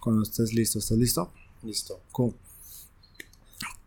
Cuando 0.00 0.22
estés 0.22 0.52
listo, 0.54 0.78
¿estás 0.78 0.98
listo? 0.98 1.30
Listo. 1.62 2.00
Cool. 2.12 2.34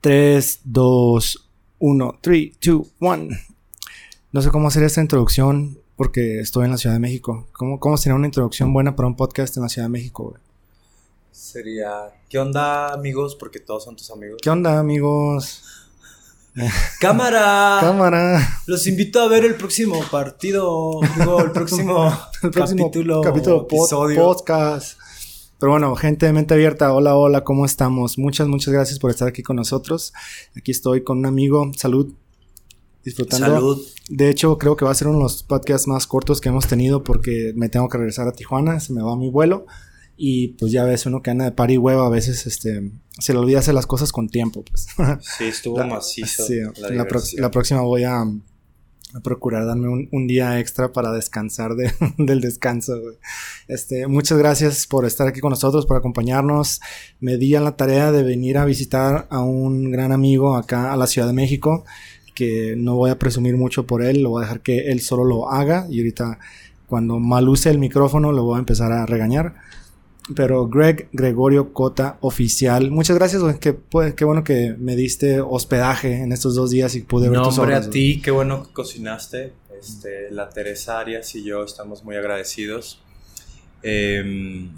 3, 0.01 0.59
2, 0.63 1.49
1, 1.79 2.19
3, 2.21 2.51
2, 2.61 2.87
1. 2.99 3.27
No 4.31 4.41
sé 4.41 4.49
cómo 4.49 4.67
hacer 4.67 4.83
esta 4.83 5.01
introducción 5.01 5.77
porque 5.95 6.39
estoy 6.39 6.65
en 6.65 6.71
la 6.71 6.77
Ciudad 6.77 6.95
de 6.95 6.99
México. 6.99 7.47
¿Cómo, 7.53 7.79
cómo 7.79 7.97
sería 7.97 8.15
una 8.15 8.27
introducción 8.27 8.73
buena 8.73 8.95
para 8.95 9.07
un 9.07 9.15
podcast 9.15 9.55
en 9.57 9.63
la 9.63 9.69
Ciudad 9.69 9.85
de 9.87 9.91
México, 9.91 10.23
güey? 10.29 10.41
Sería, 11.31 11.91
¿qué 12.29 12.37
onda 12.39 12.93
amigos? 12.93 13.35
Porque 13.35 13.59
todos 13.59 13.83
son 13.83 13.95
tus 13.95 14.09
amigos. 14.11 14.39
¿Qué 14.41 14.49
onda, 14.49 14.77
amigos? 14.79 15.63
¡Cámara! 16.99 17.77
Cámara. 17.81 18.59
Los 18.67 18.85
invito 18.87 19.19
a 19.21 19.27
ver 19.27 19.43
el 19.45 19.55
próximo 19.55 19.99
partido, 20.11 20.99
digo, 21.17 21.41
el 21.41 21.51
próximo, 21.51 22.05
El 22.43 22.51
próximo 22.51 22.85
capítulo, 22.85 23.21
capítulo 23.21 23.67
pod- 23.67 23.83
episodio. 23.85 24.15
podcast. 24.23 24.99
Pero 25.63 25.71
bueno, 25.71 25.95
gente 25.95 26.25
de 26.25 26.33
mente 26.33 26.53
abierta, 26.53 26.91
hola, 26.91 27.15
hola, 27.15 27.45
¿cómo 27.45 27.65
estamos? 27.65 28.17
Muchas, 28.17 28.49
muchas 28.49 28.73
gracias 28.73 28.99
por 28.99 29.11
estar 29.11 29.29
aquí 29.29 29.43
con 29.43 29.55
nosotros. 29.55 30.11
Aquí 30.57 30.71
estoy 30.71 31.05
con 31.05 31.19
un 31.19 31.25
amigo, 31.25 31.71
salud, 31.77 32.13
disfrutando. 33.01 33.45
Salud. 33.45 33.81
De 34.09 34.29
hecho, 34.29 34.57
creo 34.57 34.75
que 34.75 34.83
va 34.83 34.91
a 34.91 34.93
ser 34.93 35.07
uno 35.07 35.19
de 35.19 35.23
los 35.23 35.41
podcasts 35.41 35.87
más 35.87 36.05
cortos 36.05 36.41
que 36.41 36.49
hemos 36.49 36.67
tenido 36.67 37.05
porque 37.05 37.53
me 37.55 37.69
tengo 37.69 37.87
que 37.87 37.97
regresar 37.97 38.27
a 38.27 38.33
Tijuana, 38.33 38.81
se 38.81 38.91
me 38.91 39.01
va 39.01 39.15
mi 39.15 39.29
vuelo. 39.29 39.65
Y 40.17 40.49
pues 40.59 40.73
ya 40.73 40.83
ves, 40.83 41.05
uno 41.05 41.21
que 41.21 41.31
anda 41.31 41.45
de 41.45 41.53
par 41.53 41.71
y 41.71 41.77
huevo, 41.77 42.01
a 42.01 42.09
veces 42.09 42.45
este, 42.45 42.91
se 43.17 43.31
le 43.31 43.39
olvida 43.39 43.59
hacer 43.59 43.73
las 43.73 43.87
cosas 43.87 44.11
con 44.11 44.27
tiempo. 44.27 44.65
Pues. 44.65 44.87
Sí, 45.37 45.45
estuvo 45.45 45.77
La- 45.79 45.87
macizo. 45.87 46.45
Sí, 46.45 46.55
la 46.81 46.89
la, 47.37 47.51
próxima 47.51 47.79
voy 47.79 48.03
a 48.03 48.25
procurar 49.21 49.65
darme 49.65 49.87
un, 49.89 50.09
un 50.11 50.27
día 50.27 50.59
extra 50.59 50.91
para 50.91 51.11
descansar 51.11 51.75
de- 51.75 51.91
del 52.17 52.41
descanso. 52.41 52.95
Este, 53.67 54.07
muchas 54.07 54.37
gracias 54.37 54.87
por 54.87 55.05
estar 55.05 55.27
aquí 55.27 55.39
con 55.39 55.49
nosotros, 55.51 55.85
por 55.85 55.97
acompañarnos. 55.97 56.81
Me 57.19 57.37
di 57.37 57.55
a 57.55 57.61
la 57.61 57.75
tarea 57.75 58.11
de 58.11 58.23
venir 58.23 58.57
a 58.57 58.65
visitar 58.65 59.27
a 59.29 59.41
un 59.41 59.91
gran 59.91 60.11
amigo 60.11 60.55
acá 60.55 60.91
a 60.93 60.97
la 60.97 61.07
Ciudad 61.07 61.27
de 61.27 61.33
México, 61.33 61.85
que 62.35 62.75
no 62.77 62.95
voy 62.95 63.11
a 63.11 63.19
presumir 63.19 63.55
mucho 63.57 63.85
por 63.85 64.01
él, 64.03 64.23
lo 64.23 64.31
voy 64.31 64.41
a 64.41 64.45
dejar 64.45 64.61
que 64.61 64.91
él 64.91 65.01
solo 65.01 65.23
lo 65.23 65.51
haga 65.51 65.85
y 65.89 65.99
ahorita 65.99 66.39
cuando 66.87 67.19
mal 67.19 67.47
use 67.49 67.69
el 67.69 67.79
micrófono 67.79 68.31
lo 68.31 68.43
voy 68.43 68.55
a 68.57 68.59
empezar 68.59 68.91
a 68.91 69.05
regañar. 69.05 69.55
Pero 70.35 70.67
Greg 70.69 71.09
Gregorio 71.11 71.73
Cota 71.73 72.17
Oficial, 72.21 72.91
muchas 72.91 73.17
gracias, 73.17 73.41
güey. 73.41 73.59
Qué, 73.59 73.73
pues, 73.73 74.13
qué 74.13 74.23
bueno 74.23 74.43
que 74.45 74.73
me 74.79 74.95
diste 74.95 75.41
hospedaje 75.41 76.21
en 76.21 76.31
estos 76.31 76.55
dos 76.55 76.69
días 76.71 76.95
y 76.95 77.01
pude 77.01 77.27
ver 77.29 77.39
No, 77.39 77.45
tus 77.49 77.57
obras, 77.59 77.87
a 77.87 77.89
ti, 77.89 78.21
qué 78.23 78.31
bueno 78.31 78.63
que 78.63 78.71
cocinaste. 78.71 79.51
Este, 79.77 80.31
la 80.31 80.47
Teresa 80.49 80.99
Arias 80.99 81.35
y 81.35 81.43
yo 81.43 81.65
estamos 81.65 82.05
muy 82.05 82.15
agradecidos. 82.15 83.01
Em, 83.81 84.69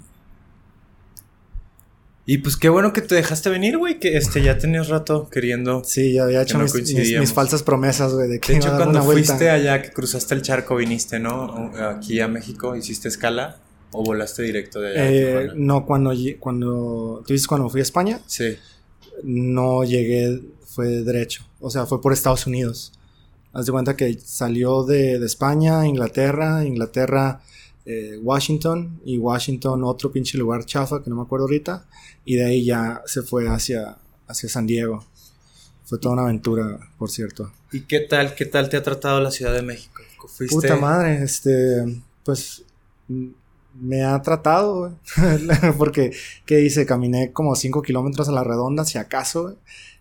y 2.28 2.38
pues 2.38 2.56
qué 2.56 2.68
bueno 2.68 2.92
que 2.92 3.02
te 3.02 3.14
dejaste 3.14 3.48
venir, 3.50 3.78
güey, 3.78 4.00
que 4.00 4.16
este, 4.16 4.42
ya 4.42 4.58
tenías 4.58 4.88
rato 4.88 5.28
queriendo. 5.30 5.84
Sí, 5.84 6.14
ya 6.14 6.24
había 6.24 6.42
hecho 6.42 6.58
no 6.58 6.64
mis, 6.64 6.74
mis- 6.74 6.82
coincidíamos. 6.82 7.20
mis 7.28 7.32
falsas 7.32 7.62
promesas, 7.62 8.12
güey, 8.14 8.28
de 8.28 8.40
que 8.40 8.54
De 8.54 8.58
hecho, 8.58 8.68
dar 8.70 8.78
cuando 8.78 8.98
una 8.98 9.06
vuelta. 9.06 9.28
fuiste 9.28 9.48
allá, 9.48 9.80
que 9.80 9.90
cruzaste 9.92 10.34
el 10.34 10.42
charco, 10.42 10.74
viniste, 10.74 11.20
¿no? 11.20 11.70
Aquí 11.88 12.18
a 12.18 12.26
México, 12.26 12.74
¿hiciste 12.74 13.06
escala? 13.06 13.58
¿O 13.92 14.02
volaste 14.02 14.42
directo 14.42 14.80
de 14.80 14.90
allá? 14.90 15.10
Eh, 15.10 15.50
no, 15.54 15.86
cuando, 15.86 16.12
cuando, 16.38 17.22
¿tú 17.26 17.32
dices 17.32 17.46
cuando 17.46 17.68
fui 17.68 17.80
a 17.80 17.82
España? 17.82 18.20
Sí. 18.26 18.56
No 19.22 19.84
llegué, 19.84 20.42
fue 20.66 21.02
derecho. 21.02 21.44
O 21.60 21.70
sea, 21.70 21.86
fue 21.86 22.00
por 22.00 22.12
Estados 22.12 22.46
Unidos. 22.46 22.92
Haz 23.52 23.66
de 23.66 23.72
cuenta 23.72 23.96
que 23.96 24.18
salió 24.22 24.84
de, 24.84 25.18
de 25.18 25.26
España, 25.26 25.86
Inglaterra, 25.86 26.64
Inglaterra, 26.64 27.40
eh, 27.86 28.18
Washington, 28.22 29.00
y 29.04 29.16
Washington 29.16 29.82
otro 29.84 30.12
pinche 30.12 30.36
lugar 30.36 30.66
chafa 30.66 31.02
que 31.02 31.08
no 31.08 31.16
me 31.16 31.22
acuerdo 31.22 31.44
ahorita, 31.44 31.86
y 32.24 32.36
de 32.36 32.44
ahí 32.44 32.64
ya 32.64 33.02
se 33.06 33.22
fue 33.22 33.48
hacia, 33.48 33.96
hacia 34.26 34.48
San 34.48 34.66
Diego. 34.66 35.06
Fue 35.84 35.98
toda 35.98 36.14
una 36.14 36.22
aventura, 36.24 36.80
por 36.98 37.10
cierto. 37.10 37.52
¿Y 37.72 37.82
qué 37.82 38.00
tal, 38.00 38.34
qué 38.34 38.44
tal 38.44 38.68
te 38.68 38.76
ha 38.76 38.82
tratado 38.82 39.20
la 39.20 39.30
Ciudad 39.30 39.54
de 39.54 39.62
México? 39.62 40.02
¿Fuiste? 40.28 40.54
Puta 40.54 40.76
madre, 40.76 41.22
este, 41.22 42.02
pues 42.24 42.64
me 43.80 44.02
ha 44.04 44.20
tratado, 44.22 44.78
güey. 44.80 44.92
Porque, 45.78 46.12
¿qué 46.44 46.56
dice? 46.56 46.86
Caminé 46.86 47.32
como 47.32 47.54
5 47.56 47.82
kilómetros 47.82 48.28
a 48.28 48.32
la 48.32 48.44
redonda, 48.44 48.84
si 48.84 48.98
acaso, 48.98 49.42
güey. 49.44 49.56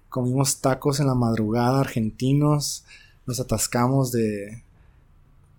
Comimos 0.09 0.61
tacos 0.61 0.99
en 0.99 1.07
la 1.07 1.15
madrugada 1.15 1.81
argentinos, 1.81 2.85
nos 3.25 3.39
atascamos 3.39 4.11
de 4.11 4.63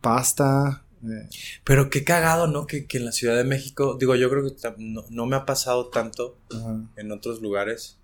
pasta. 0.00 0.82
eh, 1.02 1.28
Pero 1.64 1.90
qué 1.90 2.04
cagado, 2.04 2.46
¿no? 2.46 2.66
Que, 2.66 2.86
que 2.86 2.98
en 2.98 3.04
la 3.04 3.12
Ciudad 3.12 3.36
de 3.36 3.44
México, 3.44 3.96
digo, 3.98 4.14
yo 4.14 4.30
creo 4.30 4.44
que 4.44 4.54
no, 4.78 5.04
no 5.10 5.26
me 5.26 5.36
ha 5.36 5.44
pasado 5.44 5.88
tanto 5.88 6.36
ajá. 6.54 6.80
en 6.96 7.12
otros 7.12 7.42
lugares, 7.42 7.98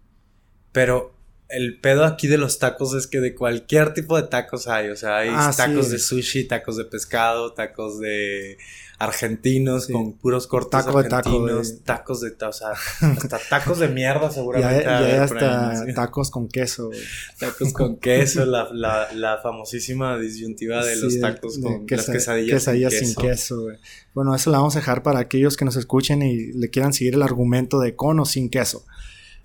pero 0.72 1.14
el 1.52 1.78
pedo 1.80 2.04
aquí 2.04 2.26
de 2.28 2.38
los 2.38 2.58
tacos 2.58 2.94
es 2.94 3.06
que 3.06 3.20
de 3.20 3.34
cualquier 3.34 3.94
tipo 3.94 4.16
de 4.16 4.24
tacos 4.28 4.68
hay, 4.68 4.88
o 4.88 4.96
sea, 4.96 5.18
hay 5.18 5.28
Ah, 5.30 5.52
tacos 5.56 5.86
sí. 5.86 5.92
de 5.92 5.98
sushi, 5.98 6.44
tacos 6.44 6.76
de 6.76 6.84
pescado, 6.84 7.52
tacos 7.52 7.98
de 8.00 8.56
argentinos 8.98 9.86
Sí. 9.86 9.92
con 9.92 10.12
puros 10.12 10.46
cortes 10.46 10.70
Taco 10.84 11.02
de 11.02 11.08
taco, 11.08 11.46
tacos 11.84 12.20
de, 12.20 12.32
o 12.46 12.52
sea, 12.52 12.68
hasta 13.00 13.38
tacos 13.50 13.80
de 13.80 13.88
mierda 13.88 14.30
seguramente. 14.30 14.84
y 14.84 14.86
ha 14.86 15.00
de 15.00 15.06
hay 15.06 15.16
haber 15.16 15.28
por 15.28 15.38
ahí, 15.38 15.44
hasta 15.48 15.94
tacos 15.94 16.30
con 16.30 16.48
queso, 16.48 16.86
güey. 16.86 17.00
Tacos 17.38 17.72
con 17.72 17.96
queso, 18.00 18.44
la, 18.46 18.69
la, 18.72 19.12
la 19.12 19.38
famosísima 19.42 20.19
disyuntiva 20.19 20.84
de 20.84 20.94
Sí, 20.94 21.00
los 21.02 21.20
tacos 21.20 21.56
de 21.56 21.62
con 21.62 21.86
las 21.90 22.06
quesa- 22.06 22.12
quesadillas, 22.12 22.54
quesadillas 22.60 22.92
sin 22.94 23.06
sin 23.08 23.16
queso. 23.16 23.62
güey. 23.62 23.76
Bueno, 24.14 24.34
eso 24.34 24.50
lo 24.50 24.58
vamos 24.58 24.76
a 24.76 24.78
dejar 24.80 25.02
para 25.02 25.19
aquellos 25.19 25.56
que 25.56 25.64
nos 25.64 25.76
escuchen 25.76 26.22
y 26.22 26.52
le 26.52 26.70
quieran 26.70 26.92
seguir 26.92 27.14
el 27.14 27.22
argumento 27.22 27.80
de 27.80 27.96
con 27.96 28.20
o 28.20 28.24
sin 28.24 28.50
queso. 28.50 28.84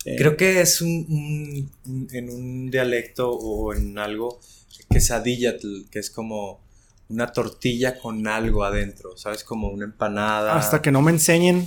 Eh, 0.06 0.16
Creo 0.18 0.38
que 0.38 0.62
es 0.62 0.82
un, 0.82 1.06
un- 1.10 1.72
un- 1.86 2.08
en 2.12 2.30
un 2.30 2.72
dialecto 2.72 3.32
o 3.32 3.74
en 3.74 3.98
algo 3.98 4.40
quesadilla, 4.90 5.56
que 5.92 6.00
es 6.00 6.10
como 6.10 6.62
una 7.10 7.32
tortilla 7.32 7.98
con 8.00 8.28
algo 8.28 8.64
adentro, 8.64 9.18
¿sabes? 9.18 9.44
Como 9.44 9.70
una 9.70 9.86
empanada. 9.86 10.56
Hasta 10.56 10.82
que 10.82 10.92
no 10.92 11.02
me 11.02 11.12
enseñen 11.12 11.66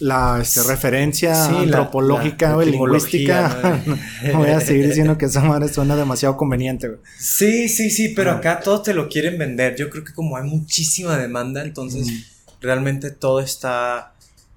la 0.00 0.38
este, 0.42 0.62
referencia 0.64 1.34
Sí, 1.46 1.54
antropológica 1.56 2.50
la 2.50 2.56
o 2.58 2.62
lingüística, 2.62 3.82
voy 4.34 4.50
a 4.50 4.60
seguir 4.60 4.88
diciendo 4.88 5.16
que 5.16 5.24
esa 5.26 5.40
madre 5.42 5.68
suena 5.68 5.96
demasiado 5.96 6.36
conveniente. 6.36 6.88
güey. 6.88 7.00
Sí, 7.18 7.68
sí, 7.68 7.90
sí, 7.90 8.10
pero 8.10 8.32
Ah. 8.32 8.36
acá 8.36 8.60
todos 8.60 8.82
te 8.82 8.94
lo 8.94 9.08
quieren 9.08 9.38
vender. 9.38 9.74
Yo 9.76 9.88
creo 9.90 10.04
que 10.04 10.12
como 10.12 10.36
hay 10.36 10.44
muchísima 10.44 11.16
demanda, 11.16 11.62
entonces 11.64 12.08
Mm. 12.08 12.20
realmente 12.60 13.10
todo 13.10 13.40
está... 13.40 14.12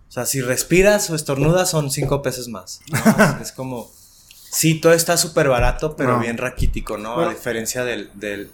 O 0.09 0.11
sea, 0.11 0.25
si 0.25 0.41
respiras 0.41 1.09
o 1.11 1.15
estornudas 1.15 1.69
son 1.69 1.91
cinco 1.91 2.21
pesos 2.23 2.47
más. 2.47 2.81
¿no? 2.91 2.99
es, 3.41 3.51
como... 3.51 3.89
Sí, 4.51 4.81
todo 4.81 4.93
está 4.93 5.15
súper 5.17 5.47
barato, 5.49 5.95
pero 5.95 6.13
No. 6.13 6.19
bien 6.19 6.37
raquítico, 6.37 6.97
¿no? 6.97 7.13
Bueno. 7.15 7.29
A 7.29 7.33
diferencia 7.33 7.83
del, 7.85 8.09
del, 8.15 8.49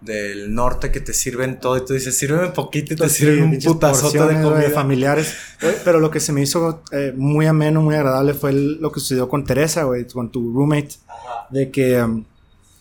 del 0.00 0.52
norte 0.52 0.90
que 0.90 1.00
te 1.00 1.12
sirven 1.12 1.60
todo 1.60 1.76
y 1.76 1.84
tú 1.84 1.92
dices, 1.92 2.16
sírveme 2.18 2.48
poquito 2.48 2.94
y 2.94 2.96
te 2.96 3.08
Sí, 3.08 3.18
sirven 3.20 3.44
un 3.44 3.58
putazote 3.60 4.18
de 4.18 4.42
comida. 4.42 4.70
familiares. 4.70 5.34
Güey, 5.62 5.74
Pero 5.84 6.00
lo 6.00 6.10
que 6.10 6.18
se 6.18 6.32
me 6.32 6.42
hizo 6.42 6.82
eh, 6.90 7.12
muy 7.16 7.46
ameno, 7.46 7.80
muy 7.82 7.94
agradable 7.94 8.34
fue 8.34 8.50
el- 8.50 8.80
lo 8.80 8.90
que 8.90 8.98
sucedió 8.98 9.28
con 9.28 9.44
Teresa, 9.44 9.84
güey, 9.84 10.04
con 10.08 10.30
tu 10.32 10.52
roommate, 10.52 10.96
Ajá. 11.06 11.46
de 11.50 11.70
que 11.70 12.02
um, 12.02 12.24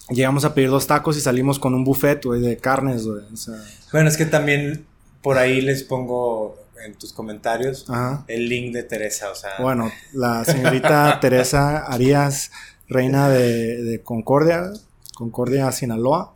llegamos 0.09 0.43
a 0.43 0.55
pedir 0.55 0.69
dos 0.71 0.87
tacos 0.87 1.15
y 1.17 1.21
salimos 1.21 1.59
con 1.59 1.75
un 1.75 1.83
buffet, 1.83 2.25
güey, 2.25 2.41
de 2.41 2.57
carnes, 2.57 3.05
güey. 3.05 3.21
O 3.31 3.37
sea, 3.37 3.55
Bueno, 3.91 4.09
es 4.09 4.17
que 4.17 4.25
también 4.25 4.85
por 5.21 5.37
ahí 5.37 5.61
les 5.61 5.83
pongo 5.83 6.57
en 6.85 6.93
tus 6.95 7.13
comentarios 7.13 7.85
ajá. 7.89 8.23
el 8.27 8.47
link 8.49 8.73
de 8.73 8.83
Teresa, 8.83 9.31
o 9.31 9.35
sea... 9.35 9.51
Bueno, 9.59 9.91
la 10.13 10.43
señorita 10.45 11.19
Teresa 11.21 11.85
Arias, 11.85 12.51
reina 12.87 13.29
de, 13.29 13.81
de 13.83 14.01
Concordia, 14.01 14.71
Concordia, 15.15 15.71
Sinaloa. 15.71 16.33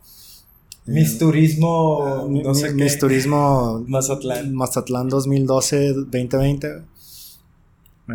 Mis 0.84 1.14
Eh, 1.14 1.18
turismo, 1.20 2.26
mi- 2.28 2.42
no 2.42 2.54
sé 2.54 2.70
mi- 2.70 2.78
qué. 2.78 2.84
Mis 2.84 2.98
turismo 2.98 3.84
Mazatlán. 3.88 4.52
Mazatlán 4.54 5.08
2012-2020. 5.10 6.84
Eh, 8.08 8.12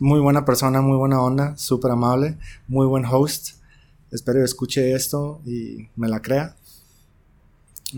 muy 0.00 0.18
buena 0.20 0.44
persona, 0.44 0.80
muy 0.80 0.96
buena 0.96 1.22
onda, 1.22 1.56
súper 1.56 1.92
amable, 1.92 2.36
muy 2.68 2.86
buen 2.86 3.04
host. 3.04 3.50
Espero 4.10 4.38
que 4.40 4.44
escuche 4.46 4.92
esto 4.94 5.40
y 5.46 5.88
me 5.94 6.08
la 6.08 6.20
crea. 6.20 6.56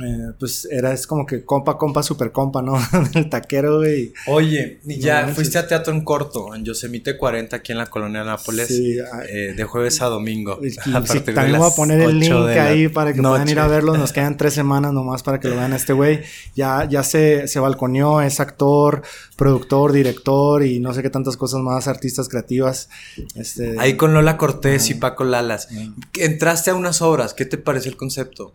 Eh, 0.00 0.32
pues 0.38 0.66
era, 0.70 0.92
es 0.92 1.06
como 1.06 1.26
que 1.26 1.44
compa, 1.44 1.76
compa, 1.76 2.02
super 2.02 2.32
compa, 2.32 2.62
¿no? 2.62 2.78
Del 3.12 3.28
taquero, 3.28 3.78
güey. 3.78 4.12
Oye, 4.26 4.80
y 4.86 4.98
ya 4.98 5.28
fuiste 5.28 5.58
a 5.58 5.66
teatro 5.66 5.92
en 5.92 6.02
corto, 6.02 6.54
en 6.54 6.64
Yosemite 6.64 7.16
40, 7.18 7.56
aquí 7.56 7.72
en 7.72 7.78
la 7.78 7.86
colonia 7.86 8.24
Nápoles, 8.24 8.68
Sí, 8.68 8.98
ah, 9.00 9.22
eh, 9.28 9.52
de 9.56 9.64
jueves 9.64 10.00
a 10.00 10.06
domingo. 10.06 10.58
Y- 10.62 10.68
a 10.94 11.06
sí, 11.06 11.20
también 11.20 11.58
voy 11.58 11.70
a 11.70 11.74
poner 11.74 12.00
el 12.00 12.16
8 12.16 12.48
link 12.48 12.58
ahí 12.58 12.88
para 12.88 13.12
que 13.12 13.20
puedan 13.20 13.48
ir 13.48 13.58
a 13.58 13.66
verlo. 13.66 13.96
Nos 13.96 14.12
quedan 14.12 14.36
tres 14.36 14.54
semanas 14.54 14.92
nomás 14.92 15.22
para 15.22 15.40
que 15.40 15.48
lo 15.48 15.56
vean 15.56 15.72
a 15.72 15.76
este 15.76 15.92
güey. 15.92 16.22
Ya, 16.54 16.88
ya 16.88 17.02
se, 17.02 17.46
se 17.48 17.60
balconeó, 17.60 18.22
es 18.22 18.40
actor, 18.40 19.02
productor, 19.36 19.92
director 19.92 20.64
y 20.64 20.80
no 20.80 20.94
sé 20.94 21.02
qué 21.02 21.10
tantas 21.10 21.36
cosas 21.36 21.60
más, 21.60 21.88
artistas 21.88 22.28
creativas. 22.28 22.88
Este, 23.34 23.78
Ahí 23.78 23.96
con 23.96 24.14
Lola 24.14 24.36
Cortés 24.36 24.88
y 24.88 24.92
Ajá. 24.92 25.00
Paco 25.00 25.24
Lalas. 25.24 25.68
Ajá. 25.70 25.92
Entraste 26.18 26.70
a 26.70 26.74
unas 26.74 27.02
obras, 27.02 27.34
¿qué 27.34 27.44
te 27.44 27.58
parece 27.58 27.88
el 27.88 27.96
concepto? 27.96 28.52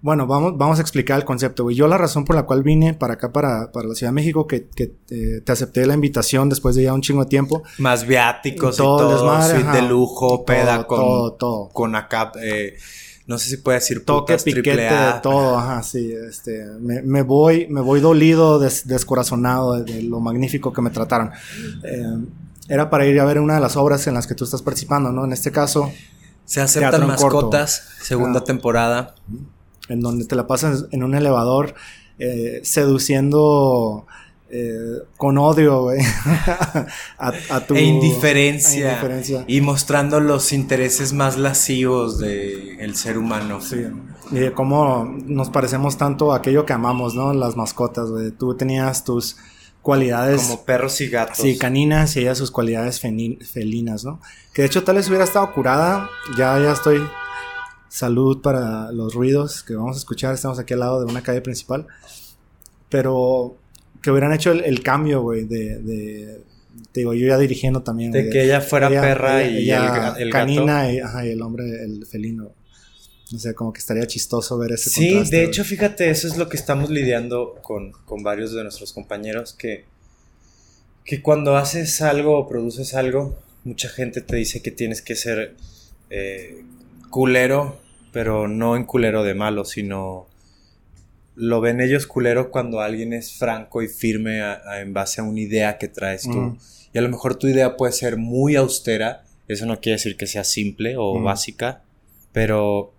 Bueno, 0.00 0.28
vamos, 0.28 0.56
vamos 0.56 0.78
a 0.78 0.82
explicar 0.82 1.18
el 1.18 1.24
concepto, 1.24 1.64
güey. 1.64 1.74
Yo 1.74 1.88
la 1.88 1.98
razón 1.98 2.24
por 2.24 2.36
la 2.36 2.44
cual 2.44 2.62
vine 2.62 2.94
para 2.94 3.14
acá, 3.14 3.32
para, 3.32 3.72
para 3.72 3.88
la 3.88 3.94
Ciudad 3.94 4.12
de 4.12 4.14
México, 4.14 4.46
que, 4.46 4.68
que 4.68 4.94
eh, 5.10 5.40
te 5.44 5.52
acepté 5.52 5.84
la 5.86 5.94
invitación 5.94 6.48
después 6.48 6.76
de 6.76 6.84
ya 6.84 6.92
un 6.92 7.00
chingo 7.00 7.24
de 7.24 7.28
tiempo. 7.28 7.64
Más 7.78 8.06
viáticos 8.06 8.76
y 8.76 8.78
todo, 8.78 9.18
todo 9.18 9.72
de 9.72 9.82
lujo, 9.82 10.44
peda 10.44 10.86
con, 10.86 10.98
todo, 10.98 11.32
todo. 11.32 11.68
con 11.70 11.96
acá, 11.96 12.30
eh, 12.40 12.76
no 13.26 13.38
sé 13.38 13.50
si 13.50 13.56
puede 13.56 13.78
decir 13.78 14.04
toque, 14.04 14.36
piquete, 14.36 14.76
de 14.76 15.14
todo, 15.20 15.58
ajá, 15.58 15.82
sí, 15.82 16.12
este, 16.12 16.64
me, 16.80 17.02
me, 17.02 17.22
voy, 17.22 17.66
me 17.68 17.80
voy 17.80 18.00
dolido, 18.00 18.60
descorazonado 18.60 19.82
de, 19.82 20.02
lo 20.02 20.20
magnífico 20.20 20.72
que 20.72 20.80
me 20.80 20.90
trataron. 20.90 21.32
Eh, 21.82 22.04
era 22.68 22.88
para 22.88 23.04
ir 23.06 23.18
a 23.18 23.24
ver 23.24 23.40
una 23.40 23.54
de 23.54 23.60
las 23.60 23.76
obras 23.76 24.06
en 24.06 24.14
las 24.14 24.28
que 24.28 24.34
tú 24.34 24.44
estás 24.44 24.62
participando, 24.62 25.10
¿no? 25.10 25.24
En 25.24 25.32
este 25.32 25.50
caso. 25.50 25.90
Se 26.44 26.62
aceptan 26.62 27.06
mascotas, 27.06 27.88
segunda 28.00 28.42
temporada 28.42 29.14
en 29.88 30.00
donde 30.00 30.24
te 30.26 30.36
la 30.36 30.46
pasas 30.46 30.86
en 30.90 31.02
un 31.02 31.14
elevador 31.14 31.74
eh, 32.18 32.60
seduciendo 32.64 34.06
eh, 34.50 35.02
con 35.16 35.36
odio, 35.36 35.82
güey. 35.82 36.00
a, 37.18 37.60
tu, 37.66 37.74
e 37.74 37.82
indiferencia, 37.82 39.44
Y 39.46 39.60
mostrando 39.60 40.20
los 40.20 40.52
intereses 40.52 41.12
más 41.12 41.36
lascivos 41.36 42.18
del 42.18 42.94
ser 42.96 43.18
humano. 43.18 43.60
Sí. 43.60 43.86
Y 44.30 44.36
de 44.36 44.52
cómo 44.52 45.04
nos 45.26 45.50
parecemos 45.50 45.98
tanto 45.98 46.32
a 46.32 46.38
aquello 46.38 46.64
que 46.64 46.72
amamos, 46.72 47.14
¿no? 47.14 47.32
Las 47.34 47.56
mascotas, 47.56 48.10
güey. 48.10 48.30
Tú 48.30 48.56
tenías 48.56 49.04
tus 49.04 49.36
cualidades. 49.82 50.42
Como 50.42 50.64
perros 50.64 51.00
y 51.02 51.08
gatos. 51.08 51.38
Sí, 51.38 51.58
caninas 51.58 52.16
y 52.16 52.20
ella 52.20 52.34
sus 52.34 52.50
cualidades 52.50 53.00
felinas, 53.00 54.04
¿no? 54.04 54.20
Que 54.54 54.62
de 54.62 54.66
hecho 54.66 54.82
tal 54.82 54.96
vez 54.96 55.08
hubiera 55.08 55.24
estado 55.24 55.52
curada. 55.52 56.08
Ya, 56.38 56.58
ya 56.58 56.72
estoy 56.72 57.02
salud 57.88 58.40
para 58.42 58.92
los 58.92 59.14
ruidos 59.14 59.62
que 59.62 59.74
vamos 59.74 59.96
a 59.96 59.98
escuchar. 59.98 60.34
Estamos 60.34 60.58
aquí 60.58 60.74
al 60.74 60.80
lado 60.80 61.04
de 61.04 61.10
una 61.10 61.22
calle 61.22 61.40
principal. 61.40 61.86
Pero 62.88 63.56
que 64.02 64.10
hubieran 64.10 64.32
hecho 64.32 64.52
el, 64.52 64.82
cambio, 64.82 65.22
güey, 65.22 65.44
de, 65.44 65.78
de, 65.78 66.40
Te 66.92 67.00
digo, 67.00 67.14
yo 67.14 67.26
ya 67.26 67.38
dirigiendo 67.38 67.82
también. 67.82 68.12
De 68.12 68.30
que 68.30 68.44
ella 68.44 68.60
fuera 68.60 68.88
perra 68.88 69.44
y 69.44 69.70
el, 69.70 70.30
canina 70.30 70.92
Y, 70.92 71.00
ajá, 71.00 71.26
y 71.26 71.30
el 71.30 71.42
hombre, 71.42 71.64
el 71.84 72.06
felino. 72.06 72.52
O 73.34 73.38
sea, 73.38 73.52
como 73.52 73.74
que 73.74 73.80
estaría 73.80 74.06
chistoso 74.06 74.56
ver 74.56 74.72
ese 74.72 74.88
Sí, 74.88 75.22
de 75.30 75.44
hecho, 75.44 75.62
fíjate, 75.62 76.08
eso 76.08 76.26
es 76.26 76.38
lo 76.38 76.48
que 76.48 76.56
estamos 76.56 76.88
lidiando 76.88 77.56
con, 77.62 77.92
con 77.92 78.22
varios 78.22 78.54
de 78.54 78.62
nuestros 78.62 78.94
compañeros, 78.94 79.52
que, 79.52 79.84
que 81.04 81.20
cuando 81.20 81.56
haces 81.56 82.00
algo 82.00 82.38
o 82.38 82.48
produces 82.48 82.94
algo, 82.94 83.38
mucha 83.64 83.90
gente 83.90 84.22
te 84.22 84.36
dice 84.36 84.62
que 84.62 84.70
tienes 84.70 85.02
que 85.02 85.14
ser 85.14 85.56
eh, 86.08 86.64
culero, 87.10 87.80
pero 88.12 88.48
no 88.48 88.76
en 88.76 88.84
culero 88.84 89.22
de 89.22 89.34
malo, 89.34 89.64
sino 89.64 90.26
lo 91.38 91.60
ven 91.60 91.80
ellos 91.80 92.06
culero 92.06 92.50
cuando 92.50 92.80
alguien 92.80 93.12
es 93.12 93.32
franco 93.32 93.80
y 93.80 93.88
firme 93.88 94.40
en 94.80 94.92
base 94.92 95.20
a 95.20 95.24
una 95.24 95.40
idea 95.40 95.78
que 95.78 95.86
traes 95.86 96.22
tú. 96.22 96.30
Mm. 96.30 96.58
Y 96.92 96.98
a 96.98 97.02
lo 97.02 97.08
mejor 97.08 97.36
tu 97.36 97.46
idea 97.46 97.76
puede 97.76 97.92
ser 97.92 98.16
muy 98.16 98.56
austera, 98.56 99.24
eso 99.46 99.64
no 99.64 99.80
quiere 99.80 99.98
decir 99.98 100.16
que 100.16 100.26
sea 100.26 100.42
simple 100.42 100.96
o 100.96 101.16
mm. 101.16 101.24
básica, 101.24 101.82
pero, 102.32 102.92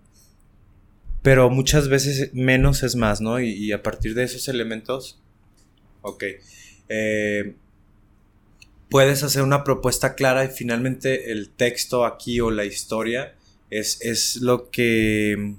pero 1.22 1.50
muchas 1.50 1.88
veces 1.88 2.30
menos 2.32 2.82
es 2.82 2.96
más, 2.96 3.20
¿no? 3.20 3.40
Y, 3.40 3.72
a 3.72 3.82
partir 3.82 4.14
de 4.14 4.24
esos 4.24 4.48
elementos, 4.48 5.20
ok, 6.00 6.24
eh, 6.88 7.54
puedes 8.88 9.22
hacer 9.22 9.42
una 9.42 9.64
propuesta 9.64 10.14
clara 10.14 10.46
y 10.46 10.48
finalmente 10.48 11.30
el 11.30 11.50
texto 11.50 12.06
aquí 12.06 12.40
o 12.40 12.50
la 12.50 12.64
historia 12.64 13.34
es, 13.70 14.36
lo 14.36 14.70
que 14.70 15.54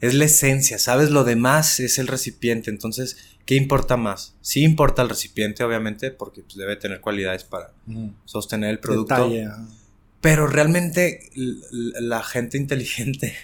es 0.00 0.14
la 0.14 0.24
esencia, 0.24 0.78
¿sabes? 0.78 1.10
Lo 1.10 1.24
demás 1.24 1.80
es 1.80 1.98
el 1.98 2.06
recipiente, 2.06 2.70
entonces, 2.70 3.16
¿qué 3.46 3.54
importa 3.54 3.96
más? 3.96 4.34
Sí 4.40 4.62
importa 4.62 5.02
el 5.02 5.08
recipiente, 5.08 5.64
obviamente, 5.64 6.10
porque 6.10 6.42
pues, 6.42 6.56
debe 6.56 6.76
tener 6.76 7.00
cualidades 7.00 7.44
para 7.44 7.72
sostener 8.24 8.70
el 8.70 8.80
producto. 8.80 9.30
Pero 10.20 10.46
realmente 10.46 11.30
la 11.34 12.22
gente 12.22 12.56
inteligente 12.58 13.34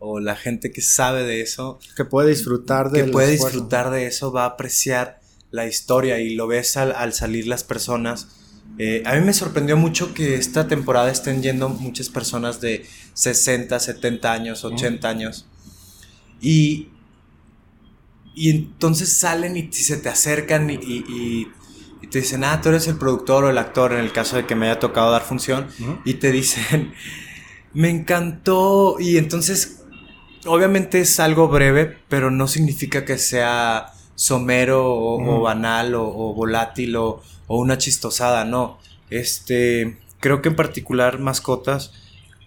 o 0.00 0.18
la 0.18 0.34
gente 0.34 0.72
que 0.72 0.80
sabe 0.80 1.22
de 1.22 1.42
eso, 1.42 1.78
que 1.96 2.04
puede 2.04 2.30
disfrutar 2.30 2.90
de 2.90 3.04
que 3.04 3.10
puede 3.10 3.30
disfrutar 3.30 3.90
de 3.90 4.06
eso, 4.06 4.32
va 4.32 4.42
a 4.42 4.46
apreciar 4.46 5.20
la 5.52 5.68
historia 5.68 6.18
y 6.18 6.34
lo 6.34 6.48
ves 6.48 6.76
al 6.76 7.12
salir 7.12 7.46
las 7.46 7.62
personas 7.62 8.26
eh, 8.78 9.02
a 9.04 9.14
mí 9.14 9.20
me 9.20 9.34
sorprendió 9.34 9.76
mucho 9.76 10.14
que 10.14 10.34
esta 10.34 10.66
temporada 10.66 11.10
estén 11.10 11.42
yendo 11.42 11.68
muchas 11.68 12.08
personas 12.08 12.60
de 12.60 12.86
60, 13.14 13.78
70 13.78 14.32
años, 14.32 14.64
80 14.64 15.08
años. 15.08 15.46
Y, 16.40 16.88
y 18.34 18.50
entonces 18.50 19.16
salen 19.16 19.56
y, 19.56 19.72
se 19.72 19.96
te 19.96 20.08
acercan 20.08 20.70
y, 20.70 21.48
te 22.10 22.18
dicen, 22.20 22.44
ah, 22.44 22.60
tú 22.60 22.68
eres 22.68 22.88
el 22.88 22.98
productor 22.98 23.44
o 23.44 23.50
el 23.50 23.56
actor 23.56 23.92
en 23.92 24.00
el 24.00 24.12
caso 24.12 24.36
de 24.36 24.46
que 24.46 24.54
me 24.54 24.66
haya 24.66 24.78
tocado 24.78 25.10
dar 25.10 25.22
función. 25.22 25.68
Y 26.04 26.14
te 26.14 26.30
dicen, 26.30 26.92
me 27.72 27.88
encantó. 27.88 28.96
Y 29.00 29.16
entonces, 29.16 29.82
obviamente 30.44 31.00
es 31.00 31.20
algo 31.20 31.48
breve, 31.48 31.98
pero 32.08 32.30
no 32.30 32.48
significa 32.48 33.04
que 33.04 33.16
sea 33.16 33.92
somero 34.14 34.94
o, 34.94 35.40
banal 35.40 35.94
o, 35.94 36.04
o 36.04 36.34
volátil 36.34 36.96
o 36.96 37.22
o 37.46 37.58
una 37.58 37.78
chistosada, 37.78 38.44
no. 38.44 38.78
Este, 39.10 39.98
creo 40.20 40.40
que 40.40 40.48
en 40.48 40.56
particular 40.56 41.18
mascotas 41.18 41.92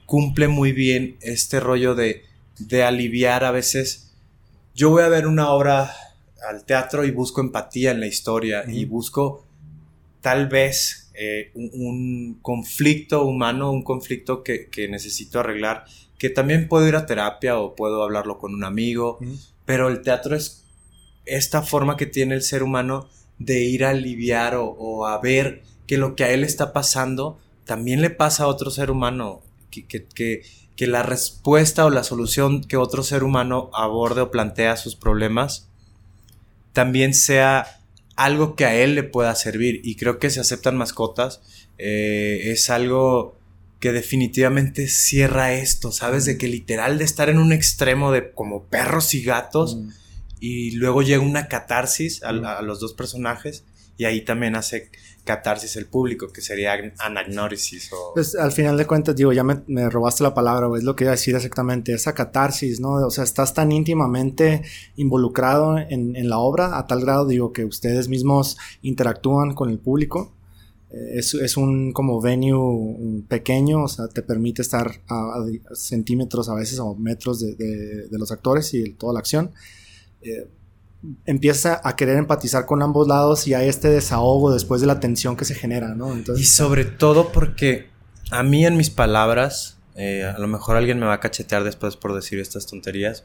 cumple 0.06 0.48
muy 0.48 0.72
bien 0.72 1.18
este 1.22 1.60
rollo 1.60 1.96
de, 1.96 2.24
de 2.60 2.84
aliviar 2.84 3.44
a 3.44 3.52
veces. 3.52 4.14
Yo 4.74 4.90
voy 4.90 5.04
a 5.04 5.08
ver 5.08 5.28
una 5.28 5.50
obra 5.52 5.92
al 6.48 6.66
teatro 6.66 7.06
y 7.06 7.12
busco 7.12 7.42
empatía 7.42 7.92
en 7.92 8.00
la 8.00 8.08
historia 8.08 8.64
y 8.68 8.86
busco 8.86 9.46
tal 10.22 10.48
vez 10.48 11.06
eh, 11.14 11.52
un, 11.54 12.40
conflicto 12.42 13.26
humano, 13.26 13.72
un 13.72 13.84
conflicto 13.84 14.44
que, 14.44 14.70
necesito 14.90 15.40
arreglar, 15.40 15.86
que 16.18 16.30
también 16.30 16.68
puedo 16.68 16.88
ir 16.88 16.96
a 16.96 17.06
terapia 17.06 17.60
o 17.60 17.76
puedo 17.76 18.04
hablarlo 18.04 18.38
con 18.38 18.54
un 18.54 18.64
amigo, 18.64 19.20
pero 19.66 19.88
el 19.88 20.02
teatro 20.02 20.36
es 20.36 20.66
esta 21.26 21.62
forma 21.62 21.96
que 21.96 22.06
tiene 22.06 22.36
el 22.36 22.42
ser 22.42 22.64
humano 22.64 23.08
de 23.40 23.64
ir 23.64 23.86
a 23.86 23.92
aliviar 23.92 24.56
o, 24.58 25.06
a 25.08 25.20
ver 25.22 25.64
que 25.88 25.98
lo 25.98 26.16
que 26.16 26.24
a 26.24 26.32
él 26.32 26.44
está 26.44 26.74
pasando 26.74 27.40
también 27.64 28.02
le 28.02 28.10
pasa 28.10 28.44
a 28.44 28.48
otro 28.48 28.72
ser 28.72 28.92
humano, 28.92 29.42
que, 29.84 30.06
que, 30.06 30.44
que, 30.76 30.88
la 30.88 31.04
respuesta 31.04 31.86
o 31.86 31.90
la 31.90 32.04
solución 32.04 32.64
que 32.64 32.78
otro 32.78 33.04
ser 33.04 33.24
humano 33.24 33.70
aborde 33.74 34.22
o 34.22 34.32
plantea 34.32 34.78
sus 34.78 34.96
problemas 34.96 35.70
también 36.74 37.14
sea 37.14 37.80
algo 38.16 38.56
que 38.56 38.66
a 38.66 38.76
él 38.76 38.96
le 38.96 39.04
pueda 39.04 39.34
servir. 39.36 39.82
Y 39.84 39.96
creo 39.96 40.20
que 40.20 40.30
si 40.30 40.40
aceptan 40.40 40.78
mascotas 40.78 41.42
eh, 41.78 42.52
es 42.52 42.70
algo 42.70 43.38
que 43.80 43.92
definitivamente 43.92 44.88
cierra 44.88 45.54
esto, 45.54 45.92
¿sabes? 45.92 46.26
De 46.26 46.38
que 46.38 46.48
literal 46.48 46.98
de 46.98 47.04
estar 47.04 47.30
en 47.30 47.40
un 47.40 47.54
extremo 47.54 48.12
de 48.12 48.32
como 48.32 48.64
perros 48.64 49.14
y 49.14 49.24
gatos. 49.24 49.76
Mm 49.78 49.90
y 50.40 50.72
luego 50.72 51.02
llega 51.02 51.24
una 51.24 51.48
catarsis 51.48 52.22
a, 52.24 52.32
los 52.32 52.80
dos 52.80 52.94
personajes 52.94 53.64
y 53.98 54.06
ahí 54.06 54.22
también 54.22 54.56
hace 54.56 54.92
catarsis 55.26 55.76
el 55.76 55.88
público, 55.88 56.28
que 56.30 56.40
sería 56.40 56.74
anagnórisis 57.00 57.92
o... 57.92 58.14
Pues 58.14 58.36
al 58.36 58.52
final 58.52 58.78
de 58.78 58.86
cuentas, 58.86 59.16
digo, 59.16 59.34
ya 59.34 59.44
me, 59.44 59.90
robaste 59.90 60.24
la 60.24 60.34
palabra, 60.34 60.70
es 60.78 60.84
lo 60.84 60.96
que 60.96 61.04
iba 61.04 61.12
a 61.12 61.16
decir 61.16 61.36
exactamente, 61.36 61.94
esa 61.94 62.14
catarsis, 62.14 62.80
¿no? 62.80 62.94
O 63.06 63.10
sea, 63.10 63.24
estás 63.24 63.54
tan 63.54 63.72
íntimamente 63.72 64.62
involucrado 64.96 65.78
en, 65.78 66.30
la 66.30 66.38
obra 66.38 66.78
a 66.78 66.88
tal 66.88 67.02
grado, 67.02 67.28
digo, 67.28 67.52
que 67.52 67.66
ustedes 67.66 68.08
mismos 68.08 68.58
interactúan 68.82 69.54
con 69.54 69.70
el 69.70 69.80
público. 69.80 70.34
Eh, 70.92 71.18
es, 71.18 71.58
un 71.58 71.92
como 71.92 72.22
venue 72.22 73.24
pequeño, 73.28 73.84
o 73.84 73.88
sea, 73.88 74.08
te 74.08 74.22
permite 74.22 74.62
estar 74.62 75.02
a, 75.10 75.44
centímetros 75.74 76.48
a 76.50 76.54
veces 76.54 76.80
o 76.80 76.96
metros 76.96 77.40
de, 77.40 77.56
de 77.56 78.18
los 78.18 78.32
actores 78.32 78.74
y 78.74 78.94
toda 78.94 79.14
la 79.14 79.20
acción. 79.20 79.52
Eh, 80.22 80.48
empieza 81.26 81.82
a 81.84 81.96
querer 81.96 82.18
empatizar 82.18 82.66
con 82.66 82.82
ambos 82.82 83.08
lados 83.08 83.48
y 83.48 83.54
hay 83.54 83.68
este 83.68 83.90
desahogo 83.90 84.54
después 84.54 84.82
de 84.82 84.88
la 84.88 85.00
tensión 85.00 85.36
que 85.36 85.46
se 85.46 85.56
genera, 85.56 85.96
¿no? 85.96 86.16
y 86.38 86.44
sobre 86.44 86.86
todo 86.86 87.32
porque 87.32 87.90
a 88.32 88.44
mí 88.44 88.66
en 88.66 88.78
mis 88.78 88.90
palabras, 88.90 89.78
eh, 89.96 90.24
a 90.24 90.40
lo 90.40 90.48
mejor 90.48 90.78
alguien 90.78 91.00
me 91.00 91.06
va 91.06 91.14
a 91.14 91.20
cachetear 91.20 91.64
después 91.64 91.96
por 91.96 92.14
decir 92.14 92.40
estas 92.40 92.66
tonterías, 92.66 93.24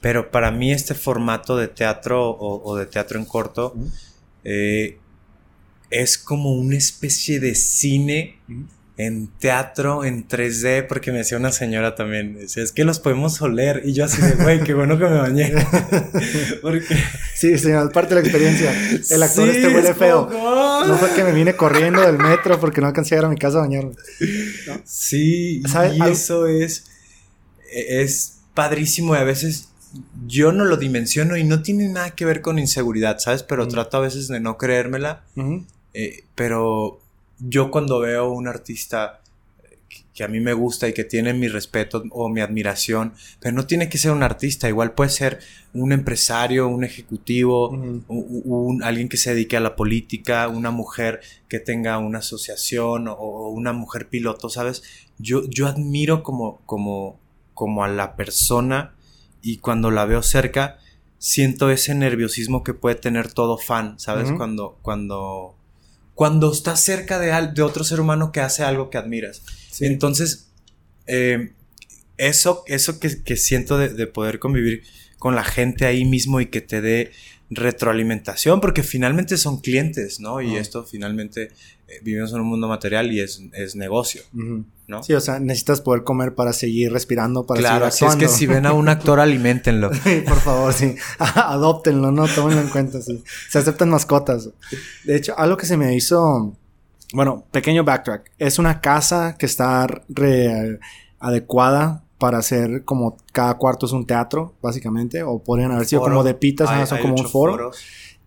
pero 0.00 0.30
para 0.30 0.50
mí 0.50 0.72
este 0.72 0.94
formato 0.94 1.56
de 1.56 1.68
teatro 1.68 2.36
o, 2.38 2.76
de 2.76 2.86
teatro 2.86 3.18
en 3.18 3.24
corto 3.24 3.74
eh, 4.44 4.98
es 5.90 6.18
como 6.18 6.52
una 6.52 6.76
especie 6.76 7.40
de 7.40 7.54
cine 7.54 8.38
en 8.96 9.26
teatro, 9.26 10.04
en 10.04 10.28
3D, 10.28 10.86
porque 10.86 11.10
me 11.10 11.18
decía 11.18 11.36
una 11.36 11.50
señora 11.50 11.96
también, 11.96 12.38
decía, 12.38 12.62
es 12.62 12.70
que 12.70 12.84
los 12.84 13.00
podemos 13.00 13.40
oler, 13.42 13.82
y 13.84 13.92
yo 13.92 14.04
así 14.04 14.22
de, 14.22 14.32
güey, 14.36 14.62
qué 14.62 14.72
bueno 14.72 14.96
que 14.98 15.04
me 15.04 15.18
bañé. 15.18 15.52
porque... 16.62 16.96
Sí, 17.34 17.58
señor, 17.58 17.90
parte 17.90 18.14
de 18.14 18.20
la 18.20 18.26
experiencia. 18.28 18.72
El 19.10 19.22
actor 19.22 19.48
este 19.48 19.68
huele 19.68 19.94
feo. 19.94 20.30
No 20.86 20.96
fue 20.96 21.12
que 21.12 21.24
me 21.24 21.32
vine 21.32 21.54
corriendo 21.56 22.02
del 22.02 22.18
metro 22.18 22.60
porque 22.60 22.80
no 22.80 22.86
alcancé 22.86 23.16
a 23.16 23.18
ir 23.18 23.24
a 23.24 23.28
mi 23.28 23.36
casa 23.36 23.58
a 23.58 23.62
bañarme. 23.62 23.94
Sí, 24.84 25.60
y 25.60 26.02
eso 26.08 26.46
es, 26.46 26.84
es 27.72 28.38
padrísimo 28.54 29.16
y 29.16 29.18
a 29.18 29.24
veces 29.24 29.70
yo 30.26 30.52
no 30.52 30.64
lo 30.64 30.76
dimensiono 30.76 31.36
y 31.36 31.44
no 31.44 31.62
tiene 31.62 31.88
nada 31.88 32.10
que 32.10 32.24
ver 32.24 32.40
con 32.40 32.60
inseguridad, 32.60 33.18
¿sabes? 33.18 33.42
Pero 33.42 33.66
trato 33.66 33.96
a 33.96 34.00
veces 34.00 34.28
de 34.28 34.38
no 34.38 34.56
creérmela. 34.56 35.24
Eh, 35.94 36.24
pero 36.34 37.00
yo 37.38 37.70
cuando 37.70 38.00
veo 38.00 38.30
un 38.30 38.48
artista 38.48 39.20
que 40.14 40.22
a 40.22 40.28
mí 40.28 40.38
me 40.40 40.52
gusta 40.52 40.88
y 40.88 40.92
que 40.92 41.04
tiene 41.04 41.34
mi 41.34 41.48
respeto 41.48 42.04
o 42.10 42.28
mi 42.28 42.40
admiración, 42.40 43.14
pero 43.40 43.54
no 43.54 43.66
tiene 43.66 43.88
que 43.88 43.98
ser 43.98 44.12
un 44.12 44.22
artista, 44.22 44.68
igual 44.68 44.92
puede 44.92 45.10
ser 45.10 45.40
un 45.72 45.92
empresario, 45.92 46.68
un 46.68 46.84
ejecutivo, 46.84 47.70
un, 47.70 48.82
alguien 48.84 49.08
que 49.08 49.16
se 49.16 49.34
dedique 49.34 49.56
a 49.56 49.60
la 49.60 49.74
política, 49.74 50.48
una 50.48 50.70
mujer 50.70 51.20
que 51.48 51.58
tenga 51.58 51.98
una 51.98 52.20
asociación 52.20 53.08
o, 53.08 53.48
una 53.48 53.72
mujer 53.72 54.08
piloto, 54.08 54.48
¿sabes? 54.48 54.84
Yo, 55.18 55.48
yo 55.48 55.66
admiro 55.66 56.22
como, 56.22 56.60
como, 56.64 57.18
como 57.52 57.82
a 57.82 57.88
la 57.88 58.14
persona 58.14 58.94
y 59.42 59.58
cuando 59.58 59.90
la 59.90 60.04
veo 60.04 60.22
cerca 60.22 60.78
siento 61.18 61.70
ese 61.70 61.94
nerviosismo 61.94 62.62
que 62.62 62.74
puede 62.74 62.96
tener 62.96 63.32
todo 63.32 63.58
fan, 63.58 63.98
¿sabes? 63.98 64.30
Cuando, 64.32 64.78
cuando, 64.82 65.53
cuando 66.14 66.52
estás 66.52 66.80
cerca 66.80 67.18
de, 67.18 67.52
de 67.52 67.62
otro 67.62 67.84
ser 67.84 68.00
humano 68.00 68.32
que 68.32 68.40
hace 68.40 68.62
algo 68.62 68.90
que 68.90 68.98
admiras. 68.98 69.42
Entonces, 69.80 70.50
eh, 71.06 71.52
eso, 72.16 72.62
eso 72.66 73.00
que, 73.00 73.36
siento 73.36 73.78
de, 73.78 74.06
poder 74.06 74.38
convivir 74.38 74.84
con 75.18 75.34
la 75.34 75.44
gente 75.44 75.86
ahí 75.86 76.04
mismo 76.04 76.40
y 76.40 76.46
que 76.46 76.60
te 76.60 76.80
dé 76.80 77.12
retroalimentación, 77.54 78.60
porque 78.60 78.82
finalmente 78.82 79.36
son 79.36 79.60
clientes, 79.60 80.20
¿no? 80.20 80.40
Y 80.40 80.56
esto 80.56 80.84
finalmente 80.84 81.50
eh, 81.88 82.00
vivimos 82.02 82.32
en 82.32 82.40
un 82.40 82.46
mundo 82.46 82.68
material 82.68 83.12
y 83.12 83.20
es, 83.20 83.40
negocio, 83.74 84.22
¿no? 84.32 85.02
Sí, 85.02 85.14
o 85.14 85.20
sea, 85.20 85.40
necesitas 85.40 85.80
poder 85.80 86.04
comer 86.04 86.34
para 86.34 86.52
seguir 86.52 86.92
respirando, 86.92 87.46
para 87.46 87.60
claro, 87.60 87.90
seguir 87.90 88.06
actuando. 88.06 88.24
es 88.24 88.32
que 88.32 88.38
si 88.38 88.46
ven 88.46 88.66
a 88.66 88.72
un 88.72 88.88
actor, 88.88 89.20
alimentenlo. 89.20 89.90
Por 89.90 90.40
favor, 90.40 90.72
sí. 90.72 90.94
Adóptenlo, 91.18 92.10
¿no? 92.10 92.26
Tómenlo 92.28 92.60
en 92.60 92.68
cuenta, 92.68 93.00
sí. 93.00 93.22
Se 93.48 93.58
aceptan 93.58 93.90
mascotas. 93.90 94.50
De 95.04 95.16
hecho, 95.16 95.38
algo 95.38 95.56
que 95.56 95.66
se 95.66 95.76
me 95.76 95.94
hizo 95.94 96.56
bueno, 97.14 97.46
pequeño 97.52 97.84
backtrack. 97.84 98.32
Es 98.38 98.58
una 98.58 98.80
casa 98.80 99.36
que 99.38 99.46
está 99.46 99.86
adecuada 101.20 102.03
para 102.24 102.38
hacer 102.38 102.86
como 102.86 103.18
cada 103.32 103.58
cuarto 103.58 103.84
es 103.84 103.92
un 103.92 104.06
teatro, 104.06 104.54
básicamente, 104.62 105.22
o 105.22 105.40
podrían 105.40 105.72
haber 105.72 105.84
sido 105.84 106.00
como 106.00 106.24
de 106.24 106.32
pitas, 106.32 106.88
son 106.88 106.98
como 107.02 107.16
un 107.16 107.28
foro. 107.28 107.70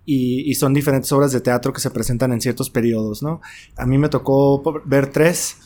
Y, 0.05 0.53
son 0.53 0.71
diferentes 0.71 1.11
obras 1.13 1.31
de 1.31 1.41
teatro 1.41 1.73
que 1.73 1.81
se 1.81 1.89
presentan 1.89 2.31
en 2.31 2.39
ciertos 2.39 2.69
periodos, 2.69 3.23
¿no? 3.23 3.41
A 3.75 3.87
mí 3.87 3.97
me 3.97 4.07
tocó 4.07 4.61
ver 4.85 5.07
tres. 5.07 5.57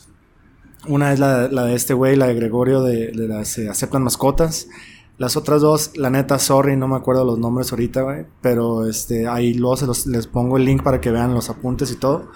Una 0.88 1.11
es 1.11 1.19
la, 1.19 1.50
de 1.50 1.75
este 1.75 1.93
güey, 1.93 2.15
la 2.15 2.27
de 2.27 2.35
Gregorio, 2.35 2.81
de, 2.81 3.11
las 3.13 3.57
eh, 3.57 3.67
Aceptan 3.67 4.01
Mascotas. 4.01 4.69
Las 5.17 5.35
otras 5.35 5.61
dos, 5.61 5.97
la 5.97 6.09
neta, 6.09 6.39
sorry, 6.39 6.77
no 6.77 6.88
me 6.88 6.95
acuerdo 6.95 7.25
los 7.25 7.38
nombres 7.38 7.73
ahorita, 7.73 8.03
güey. 8.03 8.25
Pero 8.39 8.88
este, 8.88 9.27
ahí 9.27 9.55
luego 9.55 9.75
se 9.75 10.09
les 10.09 10.27
pongo 10.27 10.55
el 10.55 10.63
link 10.63 10.83
para 10.83 11.01
que 11.01 11.11
vean 11.11 11.33
los 11.33 11.50
apuntes 11.50 11.91
y 11.91 11.97
todo. 11.97 12.31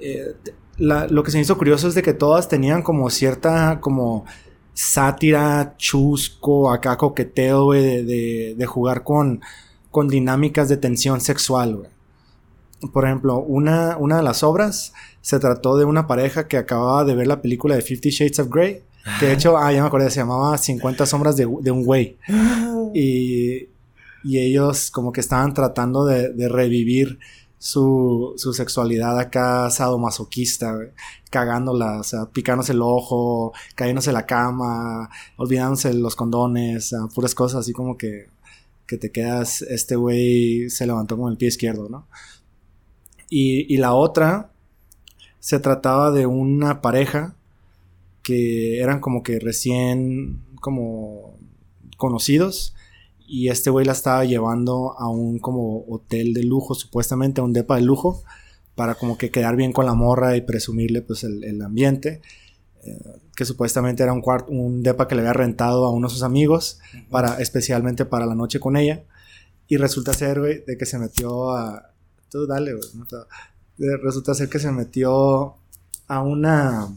Eh, 0.00 0.36
lo 0.78 1.22
que 1.22 1.30
se 1.30 1.36
me 1.36 1.42
hizo 1.42 1.58
curioso 1.58 1.86
es 1.86 1.94
de 1.94 2.02
que 2.02 2.14
todas 2.14 2.48
tenían 2.48 2.80
como 2.80 3.10
cierta 3.10 3.78
como 3.82 4.24
sátira, 4.78 5.74
chusco, 5.76 6.70
acá 6.70 6.96
coqueteo, 6.96 7.64
güey, 7.64 8.04
de, 8.04 8.66
jugar 8.66 9.02
con, 9.02 9.40
con 9.90 10.06
dinámicas 10.06 10.68
de 10.68 10.76
tensión 10.76 11.20
sexual, 11.20 11.88
Por 12.92 13.04
ejemplo, 13.04 13.40
una, 13.40 13.96
una 13.96 14.18
de 14.18 14.22
las 14.22 14.44
obras 14.44 14.92
se 15.20 15.40
trató 15.40 15.76
de 15.76 15.84
una 15.84 16.06
pareja 16.06 16.46
que 16.46 16.56
acababa 16.56 17.04
de 17.04 17.16
ver 17.16 17.26
la 17.26 17.42
película 17.42 17.74
de 17.74 17.82
Fifty 17.82 18.10
Shades 18.10 18.38
of 18.38 18.50
Grey. 18.50 18.84
Que 19.18 19.26
de 19.26 19.32
hecho, 19.32 19.58
ah, 19.58 19.72
ya 19.72 19.80
me 19.80 19.88
acordé, 19.88 20.10
se 20.10 20.20
llamaba 20.20 20.56
50 20.56 21.06
sombras 21.06 21.36
de, 21.36 21.46
un 21.46 21.84
güey. 21.84 22.16
Y, 22.94 23.68
y 24.24 24.38
ellos 24.38 24.90
como 24.90 25.12
que 25.12 25.20
estaban 25.20 25.52
tratando 25.54 26.06
de, 26.06 26.32
de 26.32 26.48
revivir 26.48 27.18
su, 27.58 28.34
su 28.36 28.52
sexualidad 28.52 29.18
acá 29.18 29.70
sadomasoquista, 29.70 30.78
cagándola, 31.30 32.00
o 32.00 32.04
sea, 32.04 32.26
picándose 32.26 32.72
el 32.72 32.82
ojo, 32.82 33.52
cayéndose 33.74 34.12
la 34.12 34.26
cama, 34.26 35.10
olvidándose 35.36 35.92
los 35.94 36.14
condones, 36.16 36.94
puras 37.14 37.34
cosas 37.34 37.60
así 37.60 37.72
como 37.72 37.96
que, 37.96 38.28
que 38.86 38.96
te 38.96 39.10
quedas, 39.10 39.62
este 39.62 39.96
güey 39.96 40.70
se 40.70 40.86
levantó 40.86 41.16
con 41.18 41.30
el 41.30 41.36
pie 41.36 41.48
izquierdo, 41.48 41.88
¿no? 41.88 42.06
Y, 43.28 43.72
y 43.72 43.76
la 43.78 43.92
otra 43.94 44.52
se 45.40 45.58
trataba 45.58 46.10
de 46.10 46.26
una 46.26 46.80
pareja 46.80 47.34
que 48.22 48.80
eran 48.80 49.00
como 49.00 49.22
que 49.22 49.38
recién 49.38 50.42
como 50.60 51.36
conocidos 51.96 52.74
y 53.28 53.50
este 53.50 53.68
güey 53.68 53.84
la 53.84 53.92
estaba 53.92 54.24
llevando 54.24 54.98
a 54.98 55.08
un 55.08 55.38
como 55.38 55.84
hotel 55.86 56.32
de 56.32 56.42
lujo, 56.42 56.74
supuestamente 56.74 57.42
a 57.42 57.44
un 57.44 57.52
depa 57.52 57.76
de 57.76 57.82
lujo, 57.82 58.24
para 58.74 58.94
como 58.94 59.18
que 59.18 59.30
quedar 59.30 59.54
bien 59.54 59.72
con 59.72 59.84
la 59.84 59.92
morra 59.92 60.34
y 60.36 60.40
presumirle 60.40 61.02
pues 61.02 61.24
el, 61.24 61.60
ambiente. 61.60 62.22
Eh, 62.84 62.98
que 63.36 63.44
supuestamente 63.44 64.02
era 64.02 64.14
un 64.14 64.22
cuarto, 64.22 64.50
un 64.50 64.82
depa 64.82 65.06
que 65.06 65.14
le 65.14 65.20
había 65.20 65.34
rentado 65.34 65.84
a 65.84 65.90
uno 65.90 66.08
de 66.08 66.14
sus 66.14 66.22
amigos, 66.22 66.80
para, 67.10 67.38
especialmente 67.38 68.06
para 68.06 68.24
la 68.24 68.34
noche 68.34 68.60
con 68.60 68.76
ella. 68.76 69.04
Y 69.68 69.76
resulta 69.76 70.14
ser, 70.14 70.40
güey, 70.40 70.64
de 70.64 70.78
que 70.78 70.86
se 70.86 70.98
metió 70.98 71.50
a... 71.50 71.92
Tú 72.30 72.46
dale, 72.46 72.72
güey. 72.72 72.88
Resulta 74.02 74.34
ser 74.34 74.48
que 74.48 74.58
se 74.58 74.72
metió 74.72 75.54
a 76.08 76.22
una... 76.22 76.88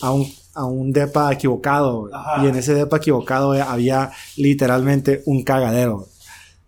A 0.00 0.10
un 0.10 0.26
a 0.54 0.64
un 0.64 0.92
depa 0.92 1.32
equivocado. 1.32 2.10
Y 2.42 2.46
en 2.46 2.56
ese 2.56 2.74
depa 2.74 2.98
equivocado 2.98 3.52
había 3.52 4.10
literalmente 4.36 5.22
un 5.26 5.42
cagadero. 5.42 6.08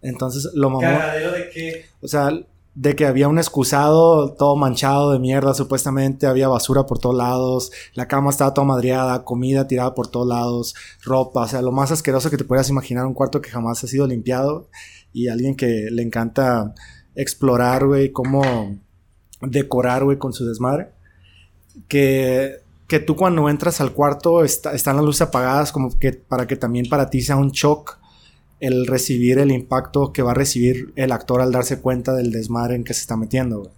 Entonces 0.02 0.50
lo 0.54 0.70
mamó. 0.70 0.80
¿Cagadero 0.82 1.32
de 1.32 1.50
qué? 1.50 1.84
O 2.00 2.08
sea, 2.08 2.30
de 2.74 2.96
que 2.96 3.06
había 3.06 3.28
un 3.28 3.38
excusado 3.38 4.32
todo 4.32 4.56
manchado 4.56 5.12
de 5.12 5.18
mierda, 5.18 5.54
supuestamente 5.54 6.26
había 6.26 6.48
basura 6.48 6.86
por 6.86 6.98
todos 6.98 7.14
lados, 7.14 7.70
la 7.94 8.08
cama 8.08 8.30
estaba 8.30 8.52
toda 8.52 8.66
madreada, 8.66 9.24
comida 9.24 9.68
tirada 9.68 9.94
por 9.94 10.08
todos 10.08 10.26
lados, 10.26 10.74
ropa, 11.02 11.42
o 11.42 11.48
sea, 11.48 11.62
lo 11.62 11.70
más 11.70 11.92
asqueroso 11.92 12.30
que 12.30 12.36
te 12.36 12.44
puedas 12.44 12.68
imaginar, 12.68 13.06
un 13.06 13.14
cuarto 13.14 13.40
que 13.40 13.50
jamás 13.50 13.84
ha 13.84 13.86
sido 13.86 14.08
limpiado 14.08 14.68
y 15.12 15.28
alguien 15.28 15.54
que 15.54 15.88
le 15.90 16.02
encanta 16.02 16.74
explorar, 17.14 17.86
güey, 17.86 18.10
cómo 18.10 18.42
decorar, 19.40 20.04
güey, 20.04 20.18
con 20.18 20.32
su 20.32 20.44
desmadre. 20.46 20.90
Que 21.88 22.63
que 22.86 23.00
tú 23.00 23.16
cuando 23.16 23.48
entras 23.48 23.80
al 23.80 23.92
cuarto 23.92 24.44
están 24.44 24.96
las 24.96 25.04
luces 25.04 25.22
apagadas 25.22 25.72
como 25.72 25.98
que 25.98 26.12
para 26.12 26.46
que 26.46 26.56
también 26.56 26.88
para 26.88 27.08
ti 27.08 27.22
sea 27.22 27.36
un 27.36 27.50
shock 27.50 27.98
el 28.60 28.86
recibir 28.86 29.38
el 29.38 29.50
impacto 29.50 30.12
que 30.12 30.22
va 30.22 30.30
a 30.30 30.34
recibir 30.34 30.92
el 30.96 31.12
actor 31.12 31.40
al 31.40 31.52
darse 31.52 31.80
cuenta 31.80 32.14
del 32.14 32.30
desmadre 32.30 32.76
en 32.76 32.84
que 32.84 32.94
se 32.94 33.00
está 33.00 33.16
metiendo, 33.16 33.70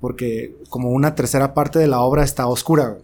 Porque 0.00 0.56
como 0.70 0.90
una 0.90 1.14
tercera 1.14 1.54
parte 1.54 1.78
de 1.78 1.86
la 1.86 2.00
obra 2.00 2.24
está 2.24 2.46
oscura, 2.48 2.98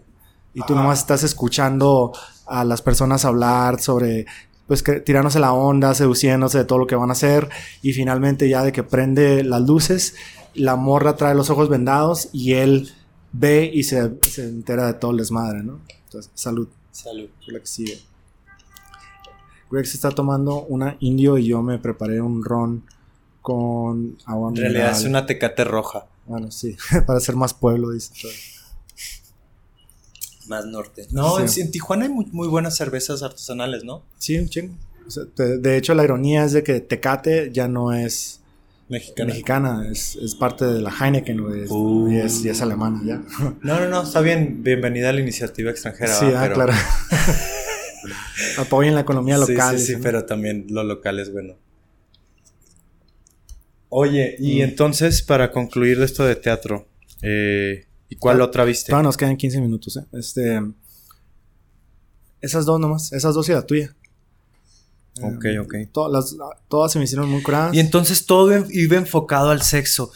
Y 0.53 0.61
tú 0.63 0.75
nomás 0.75 0.99
estás 0.99 1.23
escuchando 1.23 2.13
a 2.45 2.63
las 2.63 2.81
personas 2.81 3.25
hablar 3.25 3.81
sobre, 3.81 4.25
pues, 4.67 4.83
que, 4.83 5.01
tirándose 5.01 5.39
la 5.39 5.51
onda, 5.53 5.93
seduciéndose 5.93 6.59
de 6.59 6.65
todo 6.65 6.79
lo 6.79 6.87
que 6.87 6.95
van 6.95 7.09
a 7.09 7.13
hacer. 7.13 7.49
Y 7.81 7.91
finalmente 7.93 8.47
ya 8.47 8.63
de 8.63 8.71
que 8.71 8.83
prende 8.83 9.43
las 9.43 9.61
luces, 9.61 10.15
la 10.53 10.75
morra 10.75 11.15
trae 11.17 11.35
los 11.35 11.49
ojos 11.49 11.69
vendados 11.69 12.29
y 12.31 12.53
él 12.53 12.93
ve 13.37 13.69
y 13.73 13.83
se, 13.83 14.11
entera 14.37 14.87
de 14.87 14.93
todo 14.93 15.11
el 15.11 15.17
desmadre, 15.17 15.63
¿no? 15.63 15.81
Entonces, 16.05 16.31
salud. 16.33 16.67
Salud. 16.91 17.29
la 17.47 17.59
que 17.59 17.67
sigue. 17.67 17.99
Greg 19.69 19.85
se 19.85 19.97
está 19.97 20.11
tomando 20.11 20.63
una 20.63 20.95
indio 20.99 21.37
y 21.37 21.47
yo 21.47 21.61
me 21.61 21.77
preparé 21.79 22.21
un 22.21 22.43
ron 22.43 22.83
con 23.41 24.17
agua 24.25 24.51
En 24.51 24.55
realidad 24.55 24.91
es 24.91 25.03
una 25.03 25.25
tecate 25.25 25.63
roja. 25.63 26.07
Bueno, 26.25 26.49
sí, 26.51 26.77
para 27.05 27.19
ser 27.19 27.35
más 27.35 27.53
pueblo, 27.53 27.91
dice. 27.91 28.13
Más 30.47 30.65
norte. 30.65 31.07
No, 31.11 31.39
en, 31.39 31.71
Tijuana 31.71 32.05
hay 32.05 32.11
muy, 32.11 32.47
buenas 32.47 32.77
cervezas 32.77 33.23
artesanales, 33.23 33.83
¿no? 33.83 34.03
Sí, 34.19 34.37
un 34.37 34.47
chingo. 34.47 34.75
de, 35.35 35.77
hecho, 35.77 35.95
la 35.95 36.03
ironía 36.03 36.45
es 36.45 36.53
de 36.53 36.63
que 36.63 36.79
Tecate 36.81 37.51
ya 37.51 37.67
no 37.67 37.91
es 37.91 38.41
Mexicana. 38.87 39.27
Mexicana, 39.27 39.87
es, 39.91 40.15
es, 40.15 40.35
parte 40.35 40.65
de 40.65 40.79
la 40.79 40.91
Heineken, 40.91 41.39
uh. 41.39 42.11
y, 42.11 42.17
es, 42.17 42.45
y, 42.45 42.49
es, 42.49 42.61
alemana 42.61 43.01
ya. 43.03 43.23
No, 43.61 43.79
no, 43.79 43.87
no, 43.87 44.03
está 44.03 44.21
bien. 44.21 44.61
Bienvenida 44.61 45.09
a 45.09 45.13
la 45.13 45.21
iniciativa 45.21 45.71
extranjera. 45.71 46.13
Sí, 46.13 46.25
ah, 46.35 46.51
claro. 46.53 46.73
Apoyen 48.59 48.93
la 48.93 49.01
economía 49.01 49.39
local. 49.39 49.79
Sí, 49.79 49.95
sí, 49.95 49.99
pero 50.01 50.25
también 50.25 50.67
lo 50.69 50.83
local 50.83 51.19
es 51.19 51.33
bueno. 51.33 51.55
Oye, 53.89 54.35
y 54.37 54.59
mm. 54.59 54.63
entonces, 54.63 55.23
para 55.23 55.51
concluir 55.51 55.97
de 55.97 56.05
esto 56.05 56.23
de 56.23 56.35
teatro, 56.35 56.87
eh, 57.23 57.87
¿y 58.07 58.17
cuál 58.17 58.39
otra 58.41 58.65
viste? 58.65 58.91
No, 58.91 59.01
nos 59.01 59.17
quedan 59.17 59.35
15 59.35 59.61
minutos, 59.61 59.97
¿eh? 59.97 60.05
Este. 60.13 60.61
Esas 62.39 62.65
dos 62.65 62.79
nomás, 62.79 63.11
esas 63.13 63.33
dos 63.33 63.49
y 63.49 63.53
la 63.53 63.65
tuya. 63.65 63.94
Ok, 65.21 65.45
em, 65.45 65.59
ok. 65.59 65.75
Todas, 65.91 66.35
todas 66.67 66.91
se 66.91 66.99
me 66.99 67.05
hicieron 67.05 67.29
muy 67.29 67.41
curadas. 67.41 67.73
Y 67.73 67.79
entonces 67.79 68.25
todo 68.25 68.51
iba 68.69 68.97
enfocado 68.97 69.49
al 69.49 69.61
sexo. 69.61 70.11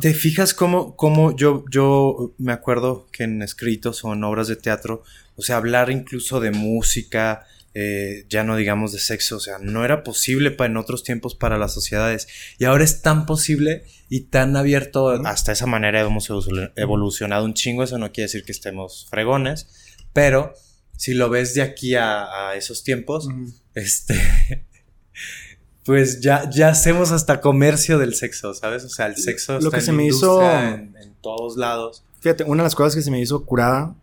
¿Te 0.00 0.14
fijas 0.14 0.54
cómo, 0.54 0.96
cómo 0.96 1.36
yo, 1.36 1.64
yo 1.70 2.32
me 2.38 2.52
acuerdo 2.52 3.08
que 3.12 3.24
en 3.24 3.42
escritos 3.42 4.04
o 4.04 4.12
en 4.12 4.24
obras 4.24 4.48
de 4.48 4.56
teatro, 4.56 5.02
o 5.36 5.42
sea, 5.42 5.56
hablar 5.56 5.90
incluso 5.90 6.40
de 6.40 6.50
música, 6.50 7.46
eh, 7.74 8.24
ya 8.28 8.42
no 8.42 8.56
digamos 8.56 8.92
de 8.92 8.98
sexo, 8.98 9.36
o 9.36 9.40
sea, 9.40 9.58
no 9.60 9.84
era 9.84 10.02
posible 10.02 10.50
para 10.50 10.70
en 10.70 10.78
otros 10.78 11.04
tiempos 11.04 11.34
para 11.34 11.58
las 11.58 11.74
sociedades 11.74 12.26
y 12.58 12.64
ahora 12.64 12.82
es 12.82 13.02
tan 13.02 13.26
posible 13.26 13.84
y 14.08 14.22
tan 14.22 14.56
abierto, 14.56 15.10
hasta 15.10 15.52
esa 15.52 15.66
manera 15.66 16.00
hemos 16.00 16.28
evolucionado 16.74 17.44
un 17.44 17.54
chingo, 17.54 17.82
eso 17.82 17.98
no 17.98 18.10
quiere 18.10 18.24
decir 18.24 18.44
que 18.44 18.52
estemos 18.52 19.06
fregones, 19.10 19.68
pero 20.12 20.54
si 20.98 21.14
lo 21.14 21.30
ves 21.30 21.54
de 21.54 21.62
aquí 21.62 21.94
a, 21.94 22.54
esos 22.56 22.82
tiempos, 22.82 23.28
este, 23.74 24.16
pues 25.84 26.20
ya, 26.20 26.50
ya 26.50 26.70
hacemos 26.70 27.12
hasta 27.12 27.40
comercio 27.40 27.98
del 27.98 28.14
sexo, 28.14 28.52
¿sabes? 28.52 28.84
O 28.84 28.88
sea, 28.88 29.06
el 29.06 29.16
sexo 29.16 29.52
lo 29.54 29.68
está 29.68 29.78
que 29.78 29.84
se 29.84 29.92
me 29.92 30.04
hizo 30.04 30.42
en, 30.42 30.96
en 31.00 31.14
todos 31.22 31.56
lados. 31.56 32.02
Fíjate, 32.18 32.42
una 32.42 32.64
de 32.64 32.66
las 32.66 32.74
cosas 32.74 32.96
que 32.96 33.02
se 33.02 33.12
me 33.12 33.20
hizo 33.20 33.44
curada 33.46 33.94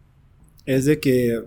es 0.65 0.85
de 0.85 1.01
que 1.01 1.43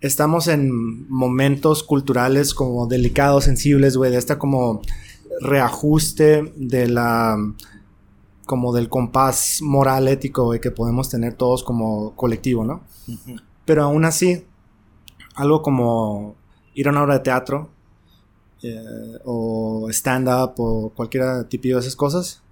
estamos 0.00 0.48
en 0.48 1.08
momentos 1.08 1.84
culturales 1.84 2.52
como 2.52 2.88
delicados, 2.88 3.44
sensibles, 3.44 3.96
güey, 3.96 4.10
de 4.10 4.18
esta 4.18 4.40
como 4.40 4.82
reajuste 5.40 6.52
de 6.56 6.88
la 6.88 7.36
como 8.44 8.74
del 8.74 8.88
compás 8.88 9.60
moral 9.62 10.08
ético 10.08 10.46
güey, 10.46 10.60
que 10.60 10.72
podemos 10.72 11.08
tener 11.08 11.34
todos 11.34 11.62
como 11.62 12.16
colectivo, 12.16 12.64
¿no? 12.64 12.82
Pero 13.64 13.84
aún 13.84 14.04
así, 14.04 14.44
algo 15.34 15.62
como 15.62 16.36
ir 16.74 16.88
a 16.88 16.90
una 16.90 17.02
obra 17.02 17.14
de 17.14 17.20
teatro 17.20 17.70
eh, 18.62 19.18
o 19.24 19.88
stand-up 19.90 20.54
o 20.58 20.90
cualquier 20.90 21.44
tipo 21.44 21.68
de 21.68 21.78
esas 21.78 21.96
cosas, 21.96 22.42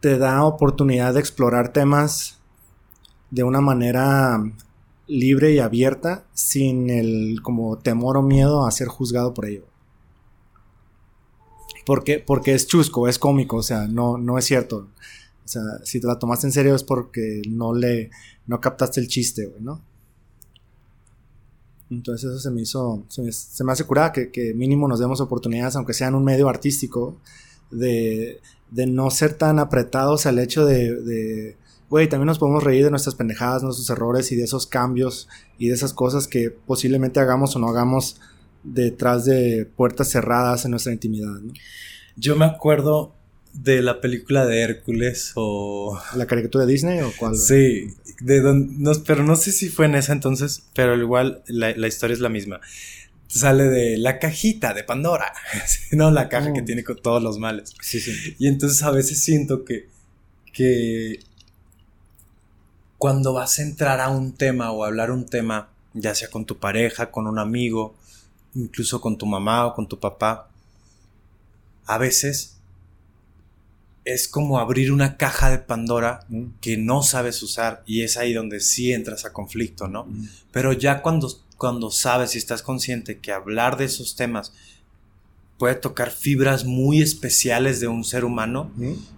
te 0.00 0.18
da 0.18 0.44
oportunidad 0.44 1.14
de 1.14 1.20
explorar 1.20 1.72
temas 1.72 2.38
de 3.30 3.42
una 3.42 3.60
manera 3.60 4.38
libre 5.06 5.52
y 5.52 5.58
abierta 5.58 6.24
sin 6.34 6.90
el 6.90 7.40
como 7.42 7.78
temor 7.78 8.16
o 8.16 8.22
miedo 8.22 8.66
a 8.66 8.70
ser 8.70 8.88
juzgado 8.88 9.34
por 9.34 9.46
ello. 9.46 9.64
Porque, 11.84 12.18
porque 12.18 12.54
es 12.54 12.66
chusco, 12.66 13.08
es 13.08 13.18
cómico, 13.18 13.56
o 13.56 13.62
sea, 13.62 13.86
no, 13.86 14.16
no 14.16 14.38
es 14.38 14.44
cierto. 14.44 14.88
O 15.44 15.48
sea, 15.48 15.62
si 15.84 16.00
te 16.00 16.06
la 16.06 16.18
tomaste 16.18 16.46
en 16.46 16.52
serio 16.52 16.74
es 16.74 16.84
porque 16.84 17.42
no 17.48 17.74
le, 17.74 18.10
no 18.46 18.60
captaste 18.60 19.00
el 19.00 19.08
chiste, 19.08 19.46
güey, 19.46 19.62
¿no? 19.62 19.80
Entonces 21.90 22.30
eso 22.30 22.40
se 22.40 22.50
me 22.50 22.62
hizo, 22.62 23.04
se 23.08 23.64
me, 23.64 23.72
hace 23.72 23.84
curada 23.84 24.10
que, 24.10 24.30
que, 24.30 24.54
mínimo 24.54 24.88
nos 24.88 24.98
demos 24.98 25.20
oportunidades, 25.20 25.76
aunque 25.76 25.92
sea 25.92 26.08
en 26.08 26.14
un 26.14 26.24
medio 26.24 26.48
artístico, 26.48 27.18
de, 27.70 28.40
de 28.70 28.86
no 28.86 29.10
ser 29.10 29.34
tan 29.34 29.58
apretados 29.58 30.26
al 30.26 30.38
hecho 30.38 30.64
de 30.64 31.56
güey, 31.94 32.08
también 32.08 32.26
nos 32.26 32.38
podemos 32.40 32.64
reír 32.64 32.84
de 32.84 32.90
nuestras 32.90 33.14
pendejadas, 33.14 33.62
nuestros 33.62 33.88
errores 33.90 34.32
y 34.32 34.36
de 34.36 34.42
esos 34.44 34.66
cambios 34.66 35.28
y 35.58 35.68
de 35.68 35.74
esas 35.74 35.92
cosas 35.92 36.26
que 36.26 36.50
posiblemente 36.50 37.20
hagamos 37.20 37.54
o 37.54 37.58
no 37.58 37.68
hagamos 37.68 38.20
detrás 38.64 39.24
de 39.24 39.64
puertas 39.76 40.10
cerradas 40.10 40.64
en 40.64 40.72
nuestra 40.72 40.92
intimidad. 40.92 41.28
¿no? 41.40 41.52
Yo 42.16 42.34
me 42.34 42.46
acuerdo 42.46 43.14
de 43.54 43.82
la 43.82 44.00
película 44.00 44.44
de 44.46 44.60
Hércules 44.60 45.32
o... 45.36 45.98
¿La 46.16 46.26
caricatura 46.26 46.66
de 46.66 46.72
Disney 46.72 47.00
o 47.00 47.12
cuál? 47.16 47.36
Sí, 47.36 47.94
de 48.20 48.42
no, 48.42 48.92
pero 49.06 49.22
no 49.22 49.36
sé 49.36 49.52
si 49.52 49.68
fue 49.68 49.86
en 49.86 49.94
esa 49.94 50.12
entonces, 50.12 50.64
pero 50.74 50.96
igual 50.96 51.42
la, 51.46 51.86
historia 51.86 52.14
es 52.14 52.20
la 52.20 52.28
misma. 52.28 52.60
Sale 53.28 53.64
de 53.64 53.96
la 53.96 54.18
cajita 54.18 54.74
de 54.74 54.84
Pandora, 54.84 55.32
no 55.92 56.10
la 56.10 56.28
caja 56.28 56.52
que 56.52 56.62
oh. 56.62 56.64
tiene 56.64 56.84
con 56.84 57.00
todos 57.00 57.22
los 57.22 57.38
males. 57.38 57.74
Sí, 57.80 58.00
sí. 58.00 58.36
Y 58.38 58.48
entonces 58.48 58.82
a 58.82 58.90
veces 58.90 59.20
siento 59.20 59.64
que, 59.64 59.88
que 60.52 61.20
cuando 62.98 63.32
vas 63.32 63.58
a 63.58 63.62
entrar 63.62 64.00
a 64.00 64.08
un 64.08 64.32
tema 64.32 64.72
o 64.72 64.84
a 64.84 64.88
hablar 64.88 65.10
un 65.10 65.26
tema, 65.26 65.68
ya 65.92 66.14
sea 66.14 66.28
con 66.28 66.44
tu 66.44 66.58
pareja, 66.58 67.12
con 67.12 67.28
un 67.28 67.38
amigo, 67.38 67.94
incluso 68.54 69.00
con 69.00 69.16
tu 69.16 69.26
mamá 69.26 69.66
o 69.66 69.74
con 69.74 69.88
tu 69.88 70.00
papá, 70.00 70.50
a 71.86 71.98
veces 71.98 72.53
es 74.04 74.28
como 74.28 74.58
abrir 74.58 74.92
una 74.92 75.16
caja 75.16 75.50
de 75.50 75.58
Pandora 75.58 76.20
mm. 76.28 76.44
que 76.60 76.76
no 76.76 77.02
sabes 77.02 77.42
usar 77.42 77.82
y 77.86 78.02
es 78.02 78.16
ahí 78.16 78.32
donde 78.32 78.60
sí 78.60 78.92
entras 78.92 79.24
a 79.24 79.32
conflicto, 79.32 79.88
¿no? 79.88 80.04
Mm. 80.04 80.28
Pero 80.52 80.72
ya 80.72 81.02
cuando, 81.02 81.32
cuando 81.56 81.90
sabes 81.90 82.34
y 82.34 82.38
estás 82.38 82.62
consciente 82.62 83.18
que 83.18 83.32
hablar 83.32 83.76
de 83.76 83.86
esos 83.86 84.16
temas 84.16 84.52
puede 85.58 85.76
tocar 85.76 86.10
fibras 86.10 86.64
muy 86.64 87.00
especiales 87.00 87.80
de 87.80 87.86
un 87.86 88.04
ser 88.04 88.24
humano 88.24 88.72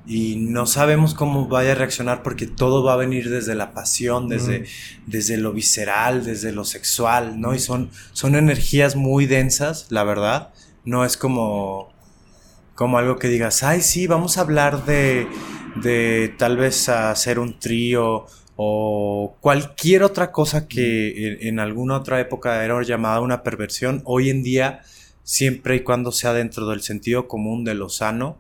y 0.07 0.37
no 0.37 0.67
sabemos 0.67 1.15
cómo 1.15 1.49
vaya 1.49 1.73
a 1.73 1.75
reaccionar 1.75 2.23
porque 2.23 2.47
todo 2.47 2.85
va 2.85 2.93
a 2.93 2.97
venir 2.97 3.31
desde 3.31 3.55
la 3.55 3.73
pasión, 3.73 4.29
desde, 4.29 4.67
desde 5.07 5.39
lo 5.39 5.53
visceral, 5.53 6.25
desde 6.25 6.53
lo 6.53 6.65
sexual, 6.65 7.41
¿no? 7.41 7.55
Y 7.55 7.59
son, 7.59 7.91
son 8.13 8.35
energías 8.35 8.97
muy 8.97 9.27
densas, 9.27 9.87
la 9.89 10.05
verdad. 10.05 10.53
No 10.85 11.07
es 11.07 11.17
como, 11.17 11.91
como 12.77 12.99
algo 12.99 13.17
que 13.17 13.27
digas, 13.27 13.65
ay, 13.65 13.81
sí, 13.81 14.07
vamos 14.07 14.39
a 14.39 14.43
hablar 14.43 14.85
de, 14.85 15.27
de 15.83 16.33
tal 16.39 16.57
vez 16.57 16.89
hacer 16.89 17.41
un 17.41 17.59
trío 17.59 18.27
o 18.55 19.37
cualquier 19.41 20.05
otra 20.05 20.31
cosa 20.31 20.69
que 20.69 21.27
en, 21.27 21.49
en 21.49 21.59
alguna 21.59 21.97
otra 21.97 22.21
época 22.21 22.65
era 22.65 22.81
llamada 22.83 23.21
una 23.21 23.43
perversión. 23.43 24.03
Hoy 24.05 24.31
en 24.31 24.45
día 24.45 24.83
siempre 25.27 25.75
y 25.75 25.81
cuando 25.81 26.13
sea 26.13 26.33
dentro 26.33 26.69
del 26.69 26.83
sentido 26.83 27.27
común 27.27 27.65
de 27.65 27.75
lo 27.75 27.89
sano, 27.89 28.39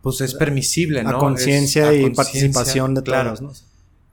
pues 0.00 0.20
es 0.20 0.34
permisible, 0.34 1.02
¿no? 1.02 1.10
A 1.10 1.18
conciencia 1.18 1.92
y 1.92 2.08
participación 2.10 2.94
de 2.94 3.02
todos, 3.02 3.42
¿no? 3.42 3.52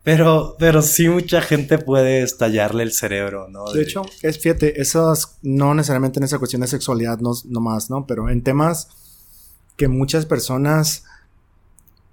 Pero, 0.02 0.56
pero 0.58 0.82
sí 0.82 1.10
mucha 1.10 1.42
gente 1.42 1.78
puede 1.78 2.24
estallarle 2.24 2.82
el 2.82 2.92
cerebro, 2.92 3.50
¿no? 3.50 3.72
De, 3.72 3.84
hecho, 3.84 4.02
es, 4.24 4.40
fíjate, 4.40 4.82
esas, 4.82 5.38
no 5.44 5.76
necesariamente 5.76 6.20
en 6.20 6.24
esa 6.24 6.40
cuestión 6.40 6.62
de 6.62 6.68
sexualidad 6.68 7.20
no, 7.20 7.34
no 7.46 7.60
más, 7.60 7.92
¿no? 7.92 8.08
Pero 8.08 8.30
en 8.30 8.42
temas 8.42 8.88
que 9.78 9.88
muchas 9.88 10.26
personas 10.26 11.06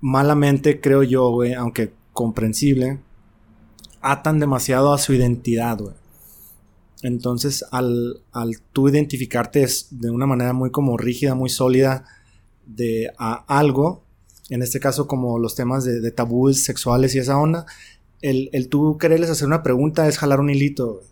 malamente, 0.00 0.81
creo 0.81 1.03
yo, 1.03 1.31
güey, 1.31 1.55
aunque 1.55 1.92
comprensible, 2.12 3.00
atan 4.03 4.38
demasiado 4.38 4.92
a 4.92 4.98
su 4.98 5.14
identidad, 5.14 5.79
güey. 5.79 5.94
Entonces, 7.03 7.64
al, 7.70 8.20
al 8.33 8.61
tú 8.72 8.88
identificarte 8.88 9.66
de 9.90 10.11
una 10.11 10.27
manera 10.27 10.53
muy 10.53 10.70
como 10.70 10.96
rígida, 10.96 11.35
muy 11.35 11.50
sólida 11.50 12.05
de 12.66 13.11
a 13.18 13.44
algo, 13.46 14.05
en 14.50 14.62
este 14.62 14.81
caso 14.81 15.07
como 15.07 15.38
los 15.38 15.55
temas 15.55 15.85
de, 15.85 16.00
de 16.00 16.11
tabúes 16.11 16.64
sexuales 16.64 17.14
y 17.14 17.18
esa 17.18 17.38
onda, 17.38 17.66
el, 18.22 18.48
el, 18.53 18.68
tú 18.68 18.96
quererles 18.98 19.31
hacer 19.31 19.46
una 19.46 19.62
pregunta 19.62 20.09
es 20.09 20.18
jalar 20.18 20.40
un 20.40 20.50
hilito, 20.50 21.03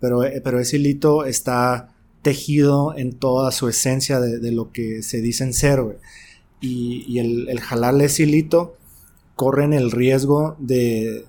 pero, 0.00 0.22
eh, 0.22 0.40
pero 0.42 0.60
ese 0.60 0.76
hilito 0.76 1.24
está 1.24 1.93
tejido 2.24 2.96
en 2.96 3.16
toda 3.16 3.52
su 3.52 3.68
esencia 3.68 4.18
de, 4.18 4.50
lo 4.50 4.72
que 4.72 5.04
se 5.04 5.20
dice 5.20 5.44
en 5.44 5.54
ser, 5.54 5.80
Y, 6.60 7.04
y 7.06 7.20
el, 7.20 7.48
el, 7.48 7.60
jalarle 7.60 8.06
ese 8.06 8.24
hilito 8.24 8.76
corren 9.36 9.72
el 9.72 9.92
riesgo 9.92 10.56
de, 10.58 11.26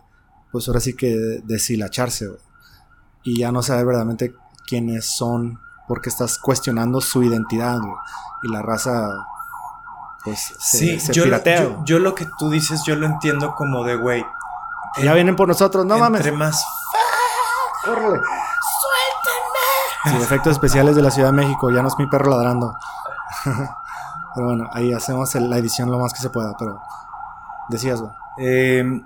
pues 0.52 0.68
ahora 0.68 0.80
sí 0.80 0.94
que 0.94 1.16
deshilacharse, 1.44 2.28
güey 2.28 2.46
y 3.26 3.40
ya 3.40 3.52
no 3.52 3.62
saber 3.62 3.86
verdaderamente 3.86 4.34
quiénes 4.68 5.06
son 5.06 5.60
porque 5.88 6.10
estás 6.10 6.38
cuestionando 6.38 7.02
su 7.02 7.24
identidad, 7.24 7.80
Y 8.44 8.52
la 8.52 8.62
raza, 8.62 9.10
pues, 10.24 10.54
se, 10.60 11.00
sí, 11.00 11.12
yo, 11.12 11.24
piratea. 11.24 11.84
Yo, 11.86 12.00
lo 12.00 12.16
que 12.16 12.28
tú 12.38 12.50
dices, 12.50 12.84
yo 12.86 12.96
lo 12.96 13.08
entiendo 13.08 13.56
como 13.56 13.84
de, 13.84 13.96
güey. 13.96 14.26
Ya 15.02 15.14
vienen 15.14 15.36
por 15.36 15.48
nosotros, 15.48 15.86
no 15.86 15.98
mames. 15.98 16.22
Entre 16.22 16.38
más... 16.38 16.64
¡Córrele! 17.84 18.20
Sí, 20.06 20.16
efectos 20.18 20.54
especiales 20.54 20.96
de 20.96 21.02
la 21.02 21.12
Ciudad 21.12 21.30
de 21.30 21.38
México, 21.38 21.72
ya 21.72 21.82
no 21.82 21.88
es 21.88 21.96
mi 21.98 22.08
perro 22.08 22.30
ladrando. 22.30 22.76
pero 24.36 24.48
bueno, 24.48 24.70
ahí 24.74 24.94
hacemos 24.94 25.34
la 25.36 25.58
edición 25.58 25.92
lo 25.92 26.00
más 26.00 26.14
que 26.14 26.20
se 26.20 26.30
pueda, 26.30 26.56
pero... 26.58 26.80
Decías, 27.70 28.00
güey. 28.00 28.12
Eh, 28.38 29.02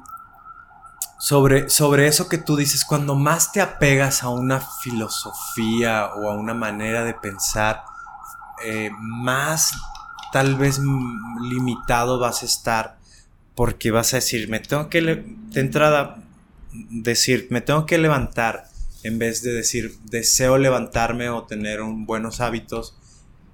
sobre, 1.18 1.70
sobre 1.70 2.08
eso 2.08 2.30
que 2.30 2.38
tú 2.38 2.56
dices, 2.56 2.86
cuando 2.86 3.16
más 3.16 3.52
te 3.52 3.62
apegas 3.62 4.24
a 4.24 4.30
una 4.30 4.60
filosofía 4.60 6.12
o 6.16 6.30
a 6.30 6.34
una 6.34 6.54
manera 6.54 7.04
de 7.04 7.14
pensar, 7.14 7.84
eh, 8.64 8.90
más 9.00 9.74
tal 10.32 10.56
vez 10.56 10.80
limitado 11.42 12.20
vas 12.20 12.44
a 12.44 12.46
estar 12.46 12.98
porque 13.54 13.92
vas 13.92 14.14
a 14.14 14.18
decir, 14.18 14.50
me 14.50 14.62
tengo 14.62 14.90
que, 14.90 15.02
de 15.02 15.60
entrada, 15.60 16.18
decir, 16.72 17.48
me 17.50 17.60
tengo 17.60 17.86
que 17.86 17.98
levantar 17.98 18.69
en 19.04 19.20
vez 19.20 19.42
de 19.42 19.54
decir, 19.54 19.98
deseo 20.06 20.58
levantarme 20.58 21.30
o 21.30 21.44
tener 21.44 21.82
un, 21.82 22.06
buenos 22.06 22.42
hábitos, 22.42 22.96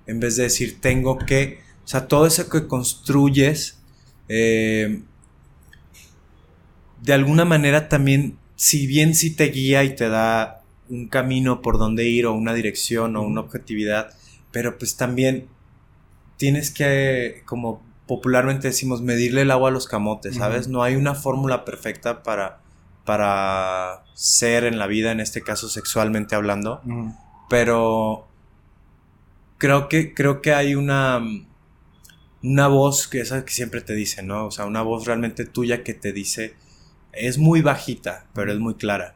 en 0.08 0.20
vez 0.20 0.36
de 0.36 0.44
decir, 0.44 0.80
tengo 0.82 1.18
que, 1.20 1.60
o 1.84 1.88
sea, 1.88 2.08
todo 2.08 2.26
eso 2.26 2.50
que 2.50 2.68
construyes, 2.68 3.80
eh, 4.28 5.02
de 7.02 7.14
alguna 7.14 7.46
manera 7.46 7.90
también, 7.90 8.38
si 8.56 8.88
bien 8.88 9.14
sí 9.14 9.36
te 9.36 9.46
guía 9.46 9.84
y 9.84 9.96
te 9.96 10.10
da 10.10 10.64
un 10.90 11.08
camino 11.08 11.62
por 11.62 11.78
donde 11.78 12.08
ir 12.08 12.26
o 12.26 12.34
una 12.34 12.54
dirección 12.54 13.16
o 13.16 13.22
una 13.22 13.42
objetividad, 13.42 14.16
pero 14.52 14.78
pues 14.78 14.96
también 14.96 15.48
tienes 16.38 16.72
que, 16.72 17.44
como 17.46 17.84
popularmente 18.08 18.68
decimos, 18.68 19.02
medirle 19.02 19.42
el 19.42 19.52
agua 19.52 19.70
a 19.70 19.74
los 19.74 19.88
camotes, 19.88 20.36
¿sabes? 20.36 20.68
No 20.68 20.84
hay 20.84 20.96
una 20.96 21.16
fórmula 21.16 21.66
perfecta 21.66 22.24
para, 22.24 22.60
para 23.06 24.04
ser 24.14 24.64
en 24.64 24.80
la 24.80 24.88
vida, 24.88 25.12
en 25.12 25.20
este 25.20 25.42
caso 25.42 25.70
sexualmente 25.70 26.36
hablando, 26.36 26.82
pero 27.50 28.28
creo 29.58 29.88
que, 29.88 30.14
creo 30.14 30.42
que 30.42 30.54
hay 30.54 30.76
una, 30.76 31.22
una 32.42 32.68
voz 32.68 33.08
que 33.08 33.22
esa 33.22 33.46
que 33.46 33.54
siempre 33.54 33.82
te 33.82 33.94
dice, 33.94 34.24
¿no? 34.24 34.48
O 34.48 34.52
sea, 34.52 34.66
una 34.66 34.82
voz 34.82 35.06
realmente 35.06 35.46
tuya 35.46 35.84
que 35.84 35.94
te 35.94 36.12
dice, 36.12 36.56
es 37.14 37.38
muy 37.38 37.62
bajita, 37.62 38.26
pero 38.34 38.52
es 38.52 38.60
muy 38.60 38.74
clara, 38.74 39.16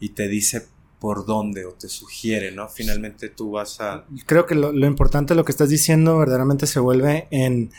y 0.00 0.10
te 0.10 0.28
dice 0.28 0.66
por 0.98 1.24
dónde 1.24 1.64
o 1.64 1.74
te 1.74 1.88
sugiere, 1.88 2.50
¿no? 2.50 2.68
Finalmente 2.68 3.28
tú 3.28 3.52
vas 3.52 3.80
a... 3.80 4.04
Creo 4.26 4.46
que 4.46 4.56
lo, 4.56 4.72
lo 4.72 4.86
importante 4.86 5.32
de 5.32 5.36
lo 5.36 5.44
que 5.44 5.52
estás 5.52 5.68
diciendo 5.68 6.18
verdaderamente 6.18 6.66
se 6.66 6.80
vuelve 6.80 7.28
en, 7.30 7.70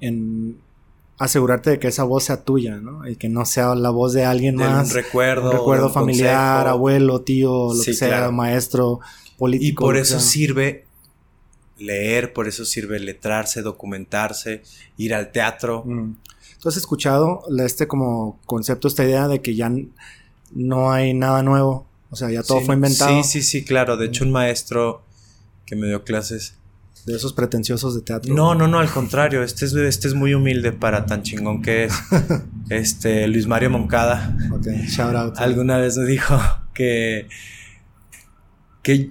en 0.00 0.58
asegurarte 1.18 1.70
de 1.70 1.78
que 1.78 1.88
esa 1.88 2.04
voz 2.04 2.24
sea 2.24 2.42
tuya, 2.44 2.76
¿no? 2.78 3.08
Y 3.08 3.16
que 3.16 3.28
no 3.28 3.44
sea 3.44 3.74
la 3.74 3.90
voz 3.90 4.12
de 4.12 4.24
alguien 4.24 4.56
de 4.56 4.64
más. 4.64 4.88
un 4.88 4.94
recuerdo, 4.94 5.50
un 5.50 5.56
recuerdo 5.56 5.86
un 5.88 5.92
familiar, 5.92 6.56
consejo. 6.56 6.68
abuelo, 6.70 7.20
tío, 7.22 7.68
lo 7.68 7.74
Sí, 7.74 7.86
que 7.92 7.94
sea, 7.94 8.08
claro. 8.08 8.32
maestro, 8.32 9.00
político. 9.38 9.84
Y 9.84 9.86
por 9.86 9.96
eso 9.96 10.18
sea. 10.18 10.28
sirve 10.28 10.86
leer, 11.78 12.32
por 12.32 12.48
eso 12.48 12.64
sirve 12.64 12.98
letrarse, 13.00 13.62
documentarse, 13.62 14.62
ir 14.96 15.14
al 15.14 15.32
teatro. 15.32 15.82
Mm. 15.84 16.16
¿Tú 16.60 16.68
has 16.68 16.76
escuchado 16.76 17.42
este 17.64 17.86
como 17.86 18.38
concepto, 18.46 18.88
esta 18.88 19.04
idea 19.04 19.28
de 19.28 19.40
que 19.42 19.54
ya 19.54 19.70
no 20.52 20.92
hay 20.92 21.12
nada 21.14 21.42
nuevo? 21.42 21.86
O 22.10 22.16
sea, 22.16 22.30
ya 22.30 22.42
todo 22.42 22.60
Sí, 22.60 22.66
fue 22.66 22.74
inventado. 22.76 23.22
Sí, 23.22 23.28
sí, 23.28 23.42
sí, 23.42 23.64
claro. 23.64 23.96
De 23.96 24.06
hecho, 24.06 24.24
un 24.24 24.30
maestro 24.32 25.02
que 25.66 25.76
me 25.76 25.86
dio 25.88 26.04
clases. 26.04 26.54
De 27.06 27.14
esos 27.14 27.34
pretenciosos 27.34 27.94
de 27.94 28.00
teatro. 28.00 28.34
No, 28.34 28.54
no, 28.54 28.66
no, 28.66 28.78
al 28.78 28.90
contrario. 28.90 29.42
Este 29.42 29.66
es, 29.66 29.74
este 29.74 30.08
es 30.08 30.14
muy 30.14 30.32
humilde 30.32 30.72
para 30.72 31.04
tan 31.06 31.22
chingón 31.22 31.62
que 31.62 31.84
es. 31.84 31.92
Este, 32.70 33.28
Luis 33.28 33.46
Mario 33.46 33.68
Moncada. 33.68 34.34
Ok, 34.50 34.66
shout 34.88 35.14
out. 35.14 35.34
Alguna 35.36 35.76
vez 35.76 35.98
me 35.98 36.06
dijo 36.06 36.40
que. 36.72 37.28
que 38.82 39.10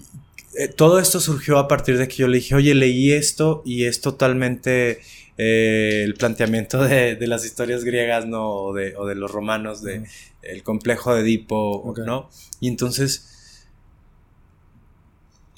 eh, 0.56 0.68
todo 0.70 1.00
esto 1.00 1.20
surgió 1.20 1.60
a 1.60 1.68
partir 1.68 1.98
de 2.00 2.08
que 2.08 2.16
yo 2.16 2.28
le 2.28 2.38
dije, 2.38 2.56
oye, 2.56 2.74
leí 2.74 3.12
esto 3.12 3.62
y 3.64 3.86
es 3.86 4.02
totalmente 4.02 5.02
eh, 5.38 6.02
el 6.04 6.16
planteamiento 6.16 6.84
de, 6.84 7.16
de 7.16 7.28
las 7.28 7.46
historias 7.46 7.84
griegas, 7.84 8.26
¿no? 8.26 8.50
O 8.50 8.74
de, 8.74 8.96
o 8.98 9.06
de 9.06 9.16
los 9.16 9.32
romanos, 9.32 9.84
de 9.84 10.04
el 10.42 10.64
complejo 10.64 11.14
de 11.14 11.22
Edipo, 11.22 11.82
Ok. 11.84 12.00
¿no? 12.00 12.30
Y 12.60 12.68
entonces 12.68 13.33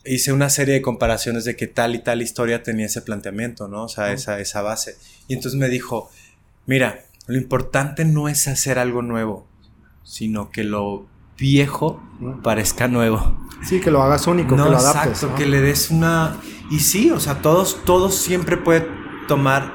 hice 0.06 0.32
una 0.34 0.50
serie 0.50 0.76
de 0.76 0.82
comparaciones 0.82 1.46
de 1.46 1.56
que 1.56 1.68
tal 1.68 1.96
y 1.96 2.00
tal 2.00 2.22
historia 2.22 2.64
tenía 2.64 2.86
ese 2.86 3.02
planteamiento, 3.02 3.68
¿no? 3.68 3.84
O 3.84 3.88
sea, 3.90 4.12
esa, 4.12 4.40
esa 4.40 4.62
base. 4.62 4.98
Y 5.28 5.34
entonces 5.34 5.60
me 5.60 5.70
dijo, 5.70 6.10
mira, 6.66 7.06
lo 7.28 7.38
importante 7.38 8.06
no 8.06 8.30
es 8.30 8.48
hacer 8.48 8.78
algo 8.80 9.02
nuevo, 9.02 9.48
sino 10.04 10.52
que 10.52 10.64
lo 10.64 11.08
viejo 11.38 12.02
parezca 12.44 12.88
nuevo. 12.88 13.38
Sí, 13.68 13.80
que 13.80 13.90
lo 13.92 14.04
hagas 14.04 14.28
único, 14.28 14.52
que 14.52 14.58
lo 14.58 14.78
adaptes. 14.78 14.86
exacto, 15.08 15.28
¿no? 15.30 15.36
que 15.36 15.46
le 15.46 15.62
des 15.62 15.90
una... 15.90 16.38
Y 16.70 16.80
sí, 16.80 17.10
o 17.12 17.20
sea, 17.20 17.42
todos, 17.42 17.84
todos 17.86 18.16
siempre 18.16 18.58
puede 18.58 18.88
tomar 19.28 19.74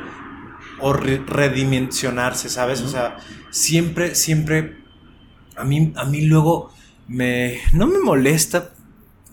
o 0.81 0.93
re- 0.93 1.23
redimensionarse, 1.27 2.49
¿sabes? 2.49 2.81
O 2.83 2.89
sea, 2.89 3.17
siempre, 3.51 4.15
siempre... 4.15 4.79
A 5.57 5.65
mí, 5.65 5.93
a 5.97 6.05
mí 6.05 6.23
luego 6.23 6.73
me... 7.09 7.59
No 7.73 7.87
me 7.87 7.99
molesta, 7.99 8.71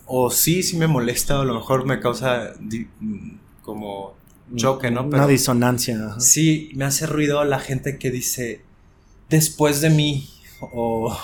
o 0.07 0.31
sí, 0.31 0.63
sí 0.63 0.77
me 0.77 0.87
molesta, 0.87 1.37
o 1.37 1.41
a 1.41 1.45
lo 1.45 1.53
mejor 1.53 1.85
me 1.85 1.99
causa 1.99 2.53
como 3.61 4.15
choque, 4.55 4.89
¿no? 4.91 5.03
Una 5.03 5.27
disonancia. 5.27 5.97
ajá. 6.05 6.19
Sí, 6.19 6.71
me 6.75 6.85
hace 6.85 7.05
ruido 7.05 7.43
la 7.43 7.59
gente 7.59 7.97
que 7.99 8.09
dice 8.11 8.61
después 9.29 9.81
de 9.81 9.89
mí 9.89 10.29
o, 10.61 11.15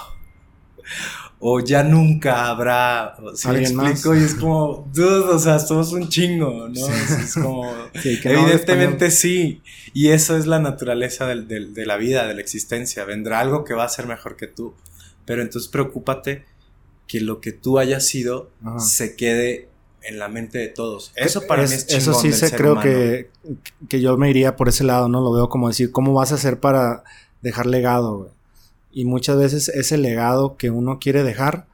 o 1.39 1.59
ya 1.61 1.83
nunca 1.83 2.47
habrá. 2.49 3.15
¿sí 3.35 3.47
me 3.47 3.59
explico? 3.61 4.15
Y 4.15 4.23
es 4.23 4.35
como, 4.35 4.89
dude, 4.93 5.33
o 5.33 5.39
sea, 5.39 5.59
somos 5.59 5.91
un 5.93 6.09
chingo, 6.09 6.67
¿no? 6.69 6.87
Es, 6.87 7.11
es 7.11 7.33
como, 7.35 7.73
Sí, 8.01 8.19
que 8.19 8.33
no 8.33 8.41
evidentemente 8.41 9.11
sí. 9.11 9.61
Y 9.93 10.09
eso 10.09 10.35
es 10.37 10.45
la 10.45 10.59
naturaleza 10.59 11.25
del- 11.27 11.47
del- 11.47 11.73
de 11.73 11.85
la 11.85 11.97
vida, 11.97 12.27
de 12.27 12.33
la 12.33 12.41
existencia. 12.41 13.05
Vendrá 13.05 13.39
algo 13.39 13.63
que 13.63 13.73
va 13.73 13.85
a 13.85 13.89
ser 13.89 14.07
mejor 14.07 14.35
que 14.35 14.47
tú. 14.47 14.73
Pero 15.25 15.41
entonces 15.41 15.69
preocúpate 15.69 16.45
que 17.07 17.19
lo 17.21 17.41
que 17.41 17.51
tú 17.51 17.79
hayas 17.79 18.05
sido 18.07 18.49
Ajá. 18.63 18.79
se 18.79 19.15
quede 19.15 19.69
en 20.01 20.19
la 20.19 20.27
mente 20.27 20.57
de 20.57 20.67
todos. 20.67 21.11
Eso 21.15 21.41
para 21.47 21.63
Es- 21.63 21.69
mí 21.69 21.75
es 21.77 21.87
chingón 21.87 22.01
Eso 22.01 22.13
sí 22.15 22.29
del 22.29 22.37
se 22.37 22.49
ser 22.49 22.57
creo 22.59 22.71
humano. 22.73 22.89
que, 22.89 23.29
que 23.89 24.01
yo 24.01 24.17
me 24.17 24.29
iría 24.29 24.55
por 24.55 24.67
ese 24.69 24.83
lado, 24.83 25.07
¿no? 25.07 25.21
Lo 25.21 25.31
veo 25.31 25.49
como 25.49 25.67
decir, 25.69 25.91
¿cómo 25.91 26.13
vas 26.13 26.31
a 26.31 26.35
hacer 26.35 26.59
para 26.59 27.03
dejar 27.41 27.65
legado, 27.67 28.17
güey? 28.17 28.29
Y 28.91 29.05
muchas 29.05 29.37
veces 29.37 29.69
ese 29.69 29.97
legado 29.97 30.55
que 30.57 30.69
uno 30.69 30.99
quiere 30.99 31.23
dejar 31.23 31.67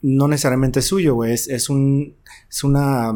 no 0.00 0.26
necesariamente 0.28 0.80
es 0.80 0.86
suyo, 0.86 1.14
güey. 1.14 1.32
Es, 1.32 1.46
es 1.48 1.68
un, 1.68 2.16
es 2.50 2.64
una, 2.64 3.12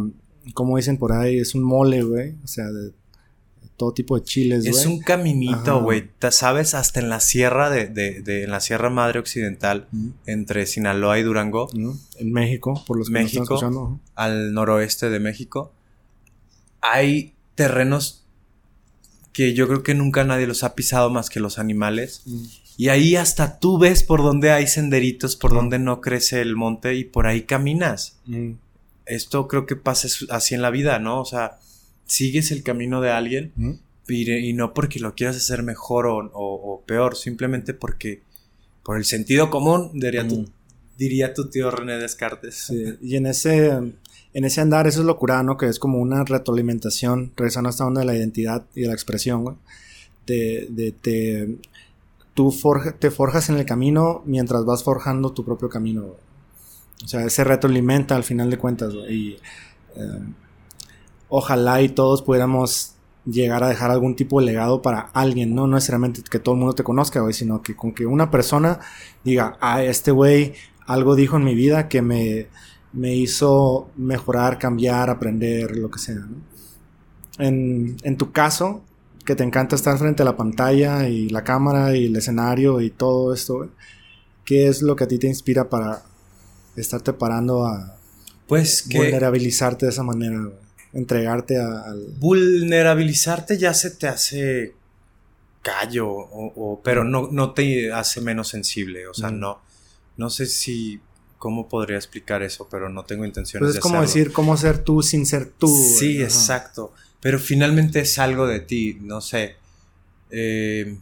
como 0.55 0.77
dicen 0.77 0.99
por 0.99 1.13
ahí, 1.13 1.39
es 1.41 1.55
un 1.55 1.63
mole, 1.65 2.03
güey. 2.03 2.35
O 2.45 2.47
sea, 2.47 2.67
de, 2.67 2.85
de 2.85 2.93
todo 3.77 3.93
tipo 3.93 4.19
de 4.19 4.25
chiles, 4.25 4.65
güey. 4.65 4.71
Es 4.71 4.87
un 4.87 5.01
caminito, 5.01 5.83
güey. 5.83 6.09
Sabes, 6.31 6.75
hasta 6.75 7.01
en 7.01 7.09
la 7.09 7.21
sierra 7.21 7.69
de, 7.71 7.87
de, 7.89 8.23
de- 8.23 8.45
en 8.45 8.51
la 8.51 8.61
Sierra 8.61 8.89
Madre 8.91 9.19
Occidental, 9.19 9.87
entre 10.27 10.67
Sinaloa 10.67 11.19
y 11.19 11.23
Durango, 11.23 11.69
¿no? 11.75 11.99
En 12.19 12.33
México, 12.33 12.83
por 12.87 12.97
los 12.99 13.09
que 13.09 13.13
nos 13.15 13.23
México. 13.23 13.43
están 13.55 13.71
escuchando. 13.71 14.01
al 14.15 14.53
noroeste 14.55 15.11
de 15.11 15.21
México, 15.21 15.73
hay 16.81 17.35
terrenos 17.55 18.25
que 19.33 19.53
yo 19.55 19.67
creo 19.69 19.83
que 19.83 19.95
nunca 19.95 20.25
nadie 20.25 20.47
los 20.47 20.65
ha 20.65 20.75
pisado 20.75 21.11
más 21.11 21.29
que 21.29 21.41
los 21.41 21.59
animales. 21.59 22.23
Y 22.79 22.89
ahí 22.89 23.17
hasta 23.17 23.59
tú 23.59 23.79
ves 23.79 24.03
por 24.03 24.23
donde 24.23 24.51
hay 24.51 24.67
senderitos, 24.67 25.37
por 25.37 25.53
Ujú. 25.53 25.61
donde 25.61 25.79
no 25.79 26.01
crece 26.01 26.41
el 26.41 26.57
monte 26.57 26.95
y 26.95 27.05
por 27.05 27.27
ahí 27.27 27.43
caminas. 27.43 28.17
Esto 29.05 29.47
creo 29.49 29.67
que 29.67 29.77
pasa 29.77 30.09
así 30.31 30.55
en 30.55 30.63
la 30.63 30.71
vida, 30.71 30.99
¿no? 30.99 31.21
O 31.21 31.25
sea, 31.25 31.59
sigues 32.07 32.51
el 32.53 32.63
camino 32.63 33.01
de 33.01 33.11
alguien 33.11 33.53
Mm. 33.57 33.73
y, 34.09 34.31
y 34.33 34.53
no 34.53 34.73
porque 34.75 35.01
lo 35.01 35.15
quieras 35.15 35.37
hacer 35.37 35.63
mejor 35.63 36.07
o, 36.07 36.17
o- 36.19 36.75
o 36.75 36.81
peor, 36.87 37.17
simplemente 37.17 37.75
porque 37.75 38.23
por 38.83 38.97
el 38.97 39.05
sentido 39.05 39.51
común, 39.51 39.91
diría, 39.95 40.27
tu, 40.29 40.49
diría 40.97 41.35
tu 41.35 41.51
tío 41.51 41.71
René 41.73 41.99
Descartes. 41.99 42.55
Sí, 42.69 42.85
y 43.03 43.17
en 43.17 43.27
ese, 43.27 43.67
en 43.69 44.45
ese 44.45 44.61
andar, 44.61 44.87
eso 44.87 45.01
es 45.01 45.07
locura, 45.07 45.43
¿no? 45.43 45.57
Que 45.57 45.67
es 45.67 45.79
como 45.81 45.99
una 45.99 46.23
retroalimentación, 46.25 47.33
regresando 47.37 47.69
a 47.69 47.71
esta 47.71 47.85
onda 47.85 48.01
de 48.03 48.07
la 48.07 48.15
identidad 48.17 48.65
y 48.77 48.83
de 48.83 48.87
la 48.87 48.93
expresión, 48.95 49.43
güey. 49.43 49.57
De, 50.27 50.69
de 50.71 50.93
te, 50.93 51.57
tú 52.35 52.53
forja- 52.53 52.93
te 52.97 53.11
forjas 53.11 53.49
en 53.49 53.57
el 53.57 53.65
camino 53.67 54.23
mientras 54.25 54.65
vas 54.65 54.85
forjando 54.85 55.33
tu 55.33 55.45
propio 55.45 55.69
camino, 55.69 56.03
güey. 56.03 56.19
O 57.05 57.09
sea, 57.09 57.29
se 57.29 57.43
retroalimenta 57.45 58.15
al 58.17 58.23
final 58.25 58.51
de 58.51 58.59
cuentas, 58.59 58.95
güey. 58.95 59.13
Y 59.15 59.33
eh, 59.97 60.21
ojalá 61.29 61.83
y 61.83 61.89
todos 61.89 62.23
pudiéramos 62.23 62.95
llegar 63.25 63.65
a 63.65 63.69
dejar 63.69 63.91
algún 63.91 64.15
tipo 64.15 64.41
de 64.41 64.47
legado 64.47 64.83
para 64.83 65.11
alguien, 65.13 65.55
¿no? 65.55 65.67
No 65.67 65.75
necesariamente 65.75 66.23
que 66.23 66.39
todo 66.39 66.55
el 66.55 66.61
mundo 66.61 66.75
te 66.75 66.85
conozca, 66.85 67.21
güey, 67.21 67.35
sino 67.35 67.63
que 67.63 67.75
con 67.75 67.93
que 67.93 68.07
una 68.07 68.31
persona 68.31 68.81
diga, 69.25 69.57
ah, 69.61 69.83
este 69.83 70.13
güey 70.13 70.55
algo 70.87 71.17
dijo 71.17 71.37
en 71.37 71.45
mi 71.45 71.55
vida 71.55 71.89
que 71.89 72.03
me, 72.03 72.47
me 72.93 73.15
hizo 73.15 73.91
mejorar, 73.97 74.59
cambiar, 74.59 75.11
aprender, 75.11 75.77
lo 75.77 75.91
que 75.91 75.99
sea, 75.99 76.15
¿no? 76.15 76.37
En, 77.39 77.97
en 78.03 78.17
tu 78.17 78.33
caso, 78.33 78.83
que 79.25 79.35
te 79.35 79.45
encanta 79.45 79.77
estar 79.77 79.99
frente 79.99 80.23
a 80.23 80.25
la 80.25 80.37
pantalla 80.37 81.09
y 81.09 81.29
la 81.29 81.45
cámara 81.45 81.95
y 81.97 82.07
el 82.07 82.17
escenario 82.17 82.81
y 82.81 82.91
todo 82.91 83.35
esto, 83.35 83.57
güey, 83.57 83.71
¿qué 84.45 84.69
es 84.69 84.81
lo 84.81 84.97
que 84.97 85.05
a 85.05 85.09
ti 85.09 85.19
te 85.19 85.27
inspira 85.27 85.69
para 85.69 86.03
estarte 86.77 87.13
parando 87.13 87.67
a 87.67 87.97
Pues 88.47 88.83
que 88.89 88.99
vulnerabilizarte 88.99 89.87
de 89.87 89.93
esa 89.93 90.05
manera, 90.05 90.39
güey? 90.39 90.66
Entregarte 90.93 91.59
a- 91.59 91.83
al... 91.83 92.07
vulnerabilizarte 92.19 93.59
ya 93.59 93.75
se 93.75 93.91
te 93.91 94.09
hace 94.09 94.75
callo, 95.63 96.09
o, 96.09 96.53
o- 96.57 96.81
pero 96.83 97.05
no, 97.05 97.29
no 97.31 97.53
te 97.53 97.93
hace 97.93 98.21
menos 98.21 98.49
sensible. 98.49 99.07
O 99.09 99.15
sea, 99.15 99.31
Mm. 99.31 99.41
no, 99.41 99.61
no 100.17 100.31
sé 100.31 100.47
si 100.47 101.01
cómo 101.39 101.69
podría 101.69 101.97
explicar 101.97 102.43
eso, 102.43 102.67
pero 102.71 102.89
no 102.89 103.05
tengo 103.05 103.25
intenciones 103.25 103.65
Pues 103.67 103.75
de 103.75 103.79
es 103.79 103.83
como 103.83 103.97
hacerlo. 104.01 104.15
decir 104.15 104.33
cómo 104.33 104.57
ser 104.57 104.79
tú 104.83 105.03
sin 105.03 105.27
ser 105.27 105.47
tú. 105.51 105.69
Sí, 105.99 106.17
Ajá. 106.19 106.25
exacto. 106.25 106.93
Pero 107.21 107.39
finalmente 107.39 108.01
es 108.01 108.19
algo 108.19 108.47
de 108.47 108.61
ti, 108.61 108.99
no 109.01 109.21
sé. 109.21 109.57
Eh, 110.31 110.97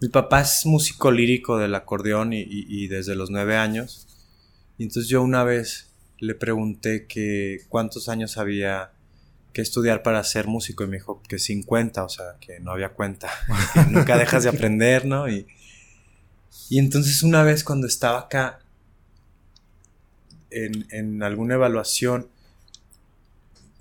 mi 0.00 0.08
papá 0.08 0.42
es 0.42 0.64
músico 0.66 1.10
lírico 1.10 1.58
del 1.58 1.74
acordeón 1.74 2.32
y, 2.32 2.40
y- 2.42 2.66
y 2.68 2.86
desde 2.88 3.16
los 3.16 3.30
nueve 3.30 3.56
años. 3.56 4.06
Y 4.78 4.84
entonces 4.84 5.08
yo 5.08 5.22
una 5.22 5.42
vez 5.42 5.87
le 6.18 6.34
pregunté 6.34 7.06
que 7.06 7.62
cuántos 7.68 8.08
años 8.08 8.38
había 8.38 8.92
que 9.52 9.62
estudiar 9.62 10.02
para 10.02 10.22
ser 10.24 10.46
músico 10.46 10.84
y 10.84 10.88
me 10.88 10.96
dijo 10.96 11.22
que 11.28 11.38
50, 11.38 12.04
o 12.04 12.08
sea, 12.08 12.36
que 12.40 12.60
no 12.60 12.72
había 12.72 12.90
cuenta. 12.90 13.30
que 13.74 13.80
nunca 13.90 14.16
dejas 14.16 14.44
de 14.44 14.48
aprender, 14.50 15.04
¿no? 15.04 15.28
Y, 15.28 15.46
y 16.68 16.78
entonces 16.78 17.22
una 17.22 17.42
vez 17.42 17.64
cuando 17.64 17.86
estaba 17.86 18.20
acá 18.20 18.60
en, 20.50 20.86
en 20.90 21.22
alguna 21.22 21.54
evaluación 21.54 22.28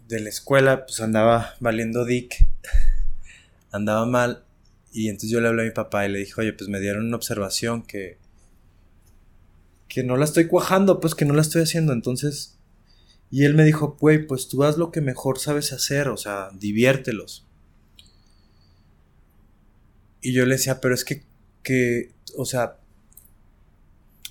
de 0.07 0.19
la 0.19 0.29
escuela, 0.29 0.85
pues 0.85 1.01
andaba 1.01 1.55
valiendo 1.59 2.05
dick, 2.05 2.47
andaba 3.71 4.05
mal. 4.05 4.43
Y 4.93 5.09
entonces 5.09 5.29
yo 5.29 5.41
le 5.41 5.49
hablé 5.49 5.63
a 5.63 5.65
mi 5.65 5.71
papá 5.71 6.05
y 6.05 6.11
le 6.11 6.19
dije, 6.19 6.33
oye, 6.37 6.53
pues 6.53 6.69
me 6.69 6.79
dieron 6.79 7.05
una 7.05 7.17
observación 7.17 7.83
que, 7.83 8.17
que 9.97 10.03
no 10.03 10.15
la 10.15 10.25
estoy 10.25 10.45
cuajando, 10.45 10.99
pues 10.99 11.15
que 11.15 11.25
no 11.25 11.33
la 11.33 11.41
estoy 11.41 11.63
haciendo. 11.63 11.91
Entonces, 11.91 12.55
y 13.31 13.45
él 13.45 13.55
me 13.55 13.63
dijo, 13.63 13.97
güey, 13.99 14.27
pues 14.27 14.47
tú 14.47 14.63
haz 14.63 14.77
lo 14.77 14.91
que 14.91 15.01
mejor 15.01 15.39
sabes 15.39 15.73
hacer, 15.73 16.09
o 16.09 16.17
sea, 16.17 16.51
diviértelos. 16.53 17.47
Y 20.21 20.33
yo 20.33 20.45
le 20.45 20.53
decía, 20.53 20.81
pero 20.81 20.93
es 20.93 21.03
que, 21.03 21.23
que, 21.63 22.11
o 22.37 22.45
sea, 22.45 22.77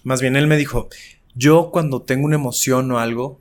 más 0.05 0.21
bien 0.21 0.37
él 0.37 0.47
me 0.47 0.57
dijo, 0.57 0.89
yo 1.35 1.73
cuando 1.73 2.03
tengo 2.03 2.27
una 2.27 2.37
emoción 2.37 2.89
o 2.93 3.01
algo, 3.01 3.41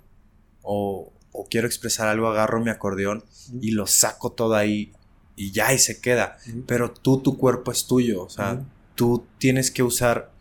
o, 0.63 1.13
o 1.31 1.45
quiero 1.47 1.67
expresar 1.67 2.07
algo, 2.07 2.27
agarro 2.27 2.59
mi 2.59 2.71
acordeón 2.71 3.23
y 3.61 3.69
lo 3.69 3.85
saco 3.85 4.31
todo 4.31 4.55
ahí 4.55 4.93
y 5.35 5.51
ya 5.51 5.71
y 5.75 5.77
se 5.77 6.01
queda. 6.01 6.39
Pero 6.65 6.89
tú, 6.89 7.19
tu 7.19 7.37
cuerpo 7.37 7.71
es 7.71 7.85
tuyo, 7.85 8.23
o 8.23 8.29
sea, 8.31 8.65
tú 8.95 9.27
tienes 9.37 9.69
que 9.69 9.83
usar 9.83 10.33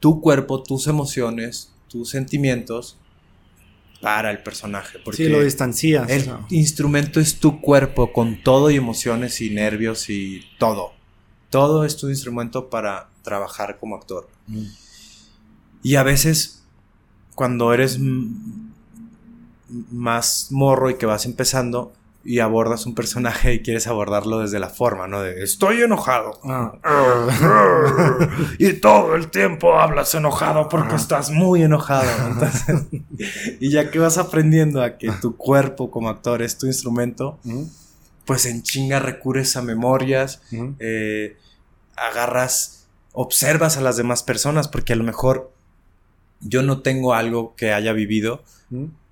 tu 0.00 0.20
cuerpo, 0.20 0.62
tus 0.62 0.86
emociones, 0.86 1.72
tus 1.88 2.10
sentimientos 2.10 2.98
para 4.00 4.30
el 4.30 4.42
personaje. 4.42 4.98
Porque 5.04 5.24
sí, 5.24 5.28
lo 5.28 5.42
distancias. 5.42 6.08
El 6.08 6.30
instrumento 6.50 7.20
es 7.20 7.40
tu 7.40 7.60
cuerpo 7.60 8.12
con 8.12 8.42
todo 8.42 8.70
y 8.70 8.76
emociones 8.76 9.40
y 9.40 9.50
nervios 9.50 10.10
y 10.10 10.42
todo. 10.58 10.92
Todo 11.50 11.84
es 11.84 11.96
tu 11.96 12.08
instrumento 12.08 12.68
para 12.68 13.08
trabajar 13.22 13.78
como 13.78 13.96
actor. 13.96 14.28
Y 15.82 15.96
a 15.96 16.02
veces, 16.02 16.62
cuando 17.34 17.72
eres 17.72 17.98
más 19.90 20.48
morro 20.50 20.90
y 20.90 20.96
que 20.96 21.06
vas 21.06 21.26
empezando, 21.26 21.92
y 22.26 22.40
abordas 22.40 22.86
un 22.86 22.94
personaje 22.94 23.54
y 23.54 23.62
quieres 23.62 23.86
abordarlo 23.86 24.40
desde 24.40 24.58
la 24.58 24.68
forma, 24.68 25.06
¿no? 25.06 25.22
De 25.22 25.44
estoy 25.44 25.80
enojado. 25.82 26.40
Ah. 26.44 26.72
y 28.58 28.72
todo 28.74 29.14
el 29.14 29.28
tiempo 29.28 29.78
hablas 29.78 30.14
enojado 30.14 30.68
porque 30.68 30.96
estás 30.96 31.30
muy 31.30 31.62
enojado. 31.62 32.10
y 33.60 33.70
ya 33.70 33.90
que 33.90 34.00
vas 34.00 34.18
aprendiendo 34.18 34.82
a 34.82 34.98
que 34.98 35.12
tu 35.12 35.36
cuerpo 35.36 35.90
como 35.90 36.08
actor 36.08 36.42
es 36.42 36.58
tu 36.58 36.66
instrumento, 36.66 37.38
pues 38.24 38.44
en 38.46 38.62
chinga 38.64 38.98
recurres 38.98 39.56
a 39.56 39.62
memorias, 39.62 40.42
eh, 40.80 41.36
agarras, 41.96 42.88
observas 43.12 43.76
a 43.76 43.80
las 43.80 43.96
demás 43.96 44.24
personas 44.24 44.66
porque 44.66 44.94
a 44.94 44.96
lo 44.96 45.04
mejor 45.04 45.52
yo 46.40 46.62
no 46.62 46.82
tengo 46.82 47.14
algo 47.14 47.54
que 47.56 47.72
haya 47.72 47.92
vivido, 47.92 48.42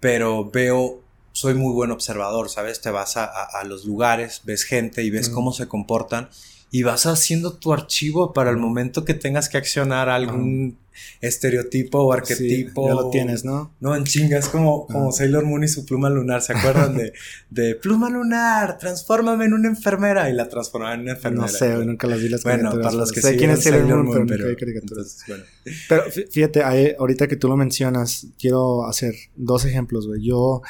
pero 0.00 0.50
veo 0.50 1.03
soy 1.34 1.54
muy 1.54 1.72
buen 1.72 1.90
observador, 1.90 2.48
¿sabes? 2.48 2.80
Te 2.80 2.90
vas 2.90 3.16
a, 3.16 3.62
los 3.64 3.84
lugares, 3.84 4.42
ves 4.44 4.62
gente 4.62 5.02
y 5.02 5.10
ves 5.10 5.28
cómo 5.28 5.52
se 5.52 5.66
comportan 5.66 6.28
y 6.70 6.84
vas 6.84 7.06
haciendo 7.06 7.54
tu 7.54 7.72
archivo 7.72 8.32
para 8.32 8.50
el 8.50 8.56
momento 8.56 9.04
que 9.04 9.14
tengas 9.14 9.48
que 9.48 9.58
accionar 9.58 10.08
algún 10.08 10.78
estereotipo 11.20 11.98
o 11.98 12.12
arquetipo. 12.12 12.86
ya 12.88 12.94
lo 12.94 13.10
tienes, 13.10 13.44
¿no? 13.44 13.72
No, 13.80 13.96
en 13.96 14.04
chingas, 14.04 14.48
como, 14.48 14.86
como 14.86 15.10
Sailor 15.10 15.44
Moon 15.44 15.64
y 15.64 15.68
su 15.68 15.84
pluma 15.84 16.08
lunar, 16.08 16.40
¿se 16.40 16.52
acuerdan 16.52 16.96
de, 16.96 17.12
de 17.50 17.74
pluma 17.74 18.10
lunar, 18.10 18.78
transfórmame 18.78 19.46
en 19.46 19.54
una 19.54 19.68
enfermera? 19.68 20.30
Y 20.30 20.34
la 20.34 20.48
transformaban 20.48 21.00
en 21.00 21.02
una 21.02 21.12
enfermera. 21.14 21.46
No 21.46 21.48
sé, 21.48 21.84
nunca 21.84 22.06
las 22.06 22.20
vi 22.20 22.28
las 22.28 22.44
Bueno, 22.44 22.70
para 22.70 22.92
los 22.92 23.10
que 23.10 23.22
sé 23.22 23.36
quién 23.36 23.50
es 23.50 23.64
Sailor, 23.64 24.04
Moon, 24.04 24.24
pero, 24.28 24.46
bueno. 24.46 25.44
pero 25.88 26.04
fíjate, 26.30 26.62
ahorita 26.96 27.26
que 27.26 27.34
tú 27.34 27.48
lo 27.48 27.56
mencionas, 27.56 28.28
quiero 28.38 28.86
hacer 28.86 29.14
dos 29.34 29.64
ejemplos, 29.64 30.06
güey. 30.06 30.22
Yo 30.22 30.62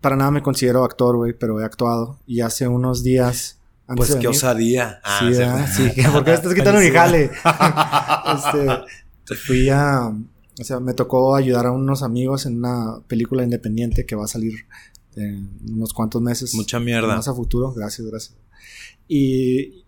para 0.00 0.16
nada 0.16 0.30
me 0.30 0.42
considero 0.42 0.84
actor, 0.84 1.16
güey, 1.16 1.32
pero 1.32 1.60
he 1.60 1.64
actuado. 1.64 2.18
Y 2.26 2.40
hace 2.40 2.68
unos 2.68 3.02
días. 3.02 3.58
Antes 3.86 4.08
pues 4.08 4.20
qué 4.20 4.28
osadía. 4.28 5.00
Ah, 5.04 5.66
sí, 5.68 5.92
sí. 5.92 6.02
¿Por 6.12 6.24
qué 6.24 6.34
estás 6.34 6.54
quitando 6.54 6.80
mi 6.80 6.90
jale? 6.90 7.30
este, 8.34 9.34
fui 9.34 9.68
a. 9.68 10.08
O 10.58 10.64
sea, 10.64 10.80
me 10.80 10.94
tocó 10.94 11.36
ayudar 11.36 11.66
a 11.66 11.70
unos 11.70 12.02
amigos 12.02 12.46
en 12.46 12.58
una 12.58 13.00
película 13.06 13.44
independiente 13.44 14.06
que 14.06 14.16
va 14.16 14.24
a 14.24 14.28
salir 14.28 14.54
en 15.14 15.50
unos 15.70 15.92
cuantos 15.92 16.20
meses. 16.22 16.54
Mucha 16.54 16.80
mierda. 16.80 17.14
Más 17.14 17.28
a 17.28 17.34
futuro. 17.34 17.72
Gracias, 17.72 18.06
gracias. 18.06 18.36
Y, 19.06 19.84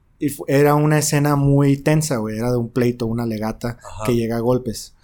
era 0.49 0.75
una 0.75 0.99
escena 0.99 1.37
muy 1.37 1.77
tensa, 1.77 2.17
güey. 2.17 2.37
Era 2.37 2.51
de 2.51 2.57
un 2.57 2.71
pleito, 2.71 3.07
una 3.07 3.25
legata 3.25 3.79
que 4.05 4.15
llega 4.15 4.37
a 4.37 4.41
golpes. 4.41 4.95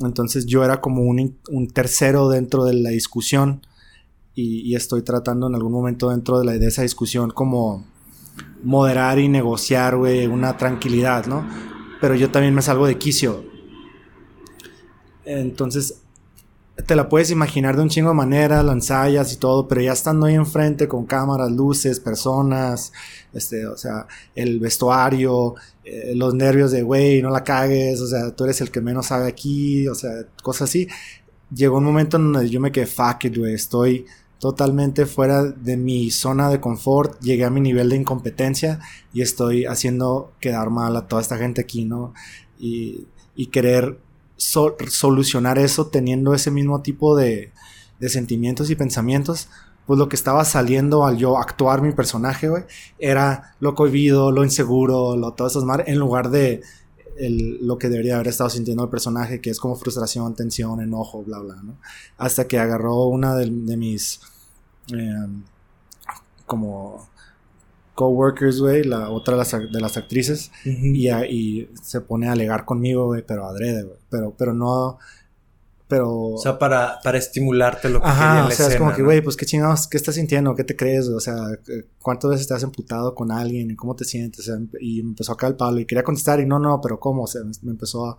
Entonces 0.00 0.46
yo 0.46 0.64
era 0.64 0.80
como 0.80 1.02
un, 1.02 1.38
un 1.50 1.68
tercero 1.68 2.28
dentro 2.28 2.64
de 2.64 2.74
la 2.74 2.90
discusión 2.90 3.62
y, 4.34 4.74
estoy 4.74 5.02
tratando 5.02 5.46
en 5.46 5.54
algún 5.54 5.72
momento 5.72 6.10
dentro 6.10 6.38
de, 6.38 6.44
la, 6.44 6.52
de 6.52 6.66
esa 6.66 6.82
discusión 6.82 7.30
como 7.30 7.84
moderar 8.62 9.18
y 9.18 9.28
negociar, 9.28 9.96
güey, 9.96 10.26
una 10.26 10.56
tranquilidad, 10.56 11.26
¿no? 11.26 11.46
Pero 12.00 12.14
yo 12.16 12.30
también 12.30 12.54
me 12.54 12.62
salgo 12.62 12.86
de 12.86 12.98
quicio. 12.98 13.44
Entonces, 15.24 16.00
te 16.86 16.96
la 16.96 17.08
puedes 17.08 17.30
imaginar 17.30 17.76
de 17.76 17.82
un 17.82 17.88
chingo 17.88 18.08
de 18.08 18.16
maneras, 18.16 18.64
lo 18.64 18.72
ensayas 18.72 19.32
y 19.32 19.36
todo, 19.36 19.68
pero 19.68 19.80
ya 19.80 19.92
estando 19.92 20.26
ahí 20.26 20.34
enfrente 20.34 20.88
con 20.88 21.06
cámaras, 21.06 21.50
luces, 21.52 22.00
personas, 22.00 22.92
este, 23.32 23.66
o 23.66 23.76
sea, 23.76 24.06
el 24.34 24.58
vestuario, 24.58 25.54
eh, 25.84 26.12
los 26.16 26.34
nervios 26.34 26.72
de, 26.72 26.82
güey, 26.82 27.22
no 27.22 27.30
la 27.30 27.44
cagues, 27.44 28.00
o 28.00 28.06
sea, 28.08 28.34
tú 28.34 28.44
eres 28.44 28.60
el 28.60 28.70
que 28.72 28.80
menos 28.80 29.06
sabe 29.06 29.28
aquí, 29.28 29.86
o 29.86 29.94
sea, 29.94 30.10
cosas 30.42 30.68
así. 30.68 30.88
Llegó 31.54 31.78
un 31.78 31.84
momento 31.84 32.16
en 32.16 32.32
donde 32.32 32.50
yo 32.50 32.60
me 32.60 32.72
quedé, 32.72 32.86
fuck 32.86 33.24
it, 33.26 33.36
güey, 33.38 33.54
estoy 33.54 34.06
totalmente 34.44 35.06
fuera 35.06 35.42
de 35.42 35.78
mi 35.78 36.10
zona 36.10 36.50
de 36.50 36.60
confort, 36.60 37.18
llegué 37.22 37.46
a 37.46 37.50
mi 37.50 37.62
nivel 37.62 37.88
de 37.88 37.96
incompetencia 37.96 38.78
y 39.14 39.22
estoy 39.22 39.64
haciendo 39.64 40.32
quedar 40.38 40.68
mal 40.68 40.94
a 40.98 41.08
toda 41.08 41.22
esta 41.22 41.38
gente 41.38 41.62
aquí, 41.62 41.86
¿no? 41.86 42.12
Y, 42.58 43.06
querer 43.50 43.98
solucionar 44.36 45.58
eso 45.58 45.86
teniendo 45.86 46.34
ese 46.34 46.50
mismo 46.50 46.82
tipo 46.82 47.16
de, 47.16 47.52
sentimientos 48.06 48.68
y 48.68 48.76
pensamientos, 48.76 49.48
pues 49.86 49.98
lo 49.98 50.10
que 50.10 50.16
estaba 50.16 50.44
saliendo 50.44 51.06
al 51.06 51.16
yo 51.16 51.38
actuar 51.38 51.80
mi 51.80 51.92
personaje, 51.92 52.50
güey, 52.50 52.64
era 52.98 53.54
lo 53.60 53.74
cohibido, 53.74 54.30
lo 54.30 54.44
inseguro, 54.44 55.16
lo, 55.16 55.32
todo 55.32 55.48
eso 55.48 55.66
en 55.86 55.98
lugar 55.98 56.28
de 56.28 56.60
lo 57.18 57.78
que 57.78 57.88
debería 57.88 58.16
haber 58.16 58.28
estado 58.28 58.50
sintiendo 58.50 58.84
el 58.84 58.90
personaje, 58.90 59.40
que 59.40 59.48
es 59.48 59.58
como 59.58 59.74
frustración, 59.74 60.34
tensión, 60.34 60.82
enojo, 60.82 61.22
bla, 61.22 61.38
bla, 61.38 61.62
¿no? 61.62 61.78
Hasta 62.18 62.46
que 62.46 62.58
agarró 62.58 63.06
una 63.06 63.34
de 63.36 63.76
mis 63.78 64.20
Em, 64.92 65.42
como 66.46 67.08
coworkers, 67.94 68.60
güey, 68.60 68.84
la 68.84 69.10
otra 69.10 69.34
de 69.34 69.80
las, 69.80 69.96
actrices, 69.96 70.50
y, 70.64 71.68
se 71.82 72.00
pone 72.00 72.28
a 72.28 72.32
alegar 72.32 72.64
conmigo, 72.64 73.06
güey, 73.06 73.22
pero 73.26 73.46
adrede, 73.46 73.84
güey, 73.84 73.98
pero, 74.10 74.34
pero 74.36 74.52
no, 74.52 74.98
pero... 75.94 76.10
O 76.10 76.38
sea, 76.38 76.58
para, 76.58 76.98
para 77.02 77.18
estimularte 77.18 77.88
lo 77.88 78.00
que 78.00 78.08
Ajá, 78.08 78.46
o 78.46 78.50
sea, 78.50 78.66
es 78.66 78.76
como 78.76 78.92
que, 78.92 79.02
güey, 79.02 79.20
pues 79.20 79.36
qué 79.36 79.46
chingados, 79.46 79.86
¿qué 79.86 79.96
estás 79.96 80.16
sintiendo? 80.16 80.54
¿Qué 80.54 80.64
te 80.64 80.74
crees? 80.74 81.08
O 81.08 81.20
sea, 81.20 81.36
¿cuántas 82.00 82.32
veces 82.32 82.48
te 82.48 82.54
has 82.54 82.62
emputado 82.62 83.14
con 83.14 83.30
alguien? 83.30 83.74
¿Cómo 83.76 83.94
te 83.94 84.04
sientes? 84.04 84.50
y 84.80 85.02
me 85.02 85.10
empezó 85.10 85.32
a 85.32 85.36
caer 85.36 85.52
el 85.52 85.56
palo 85.56 85.78
y 85.78 85.86
quería 85.86 86.02
contestar 86.02 86.40
y 86.40 86.46
no, 86.46 86.58
no, 86.58 86.80
pero 86.80 86.98
¿cómo? 86.98 87.24
O 87.24 87.26
sea, 87.26 87.42
me 87.62 87.70
empezó 87.70 88.06
a 88.06 88.16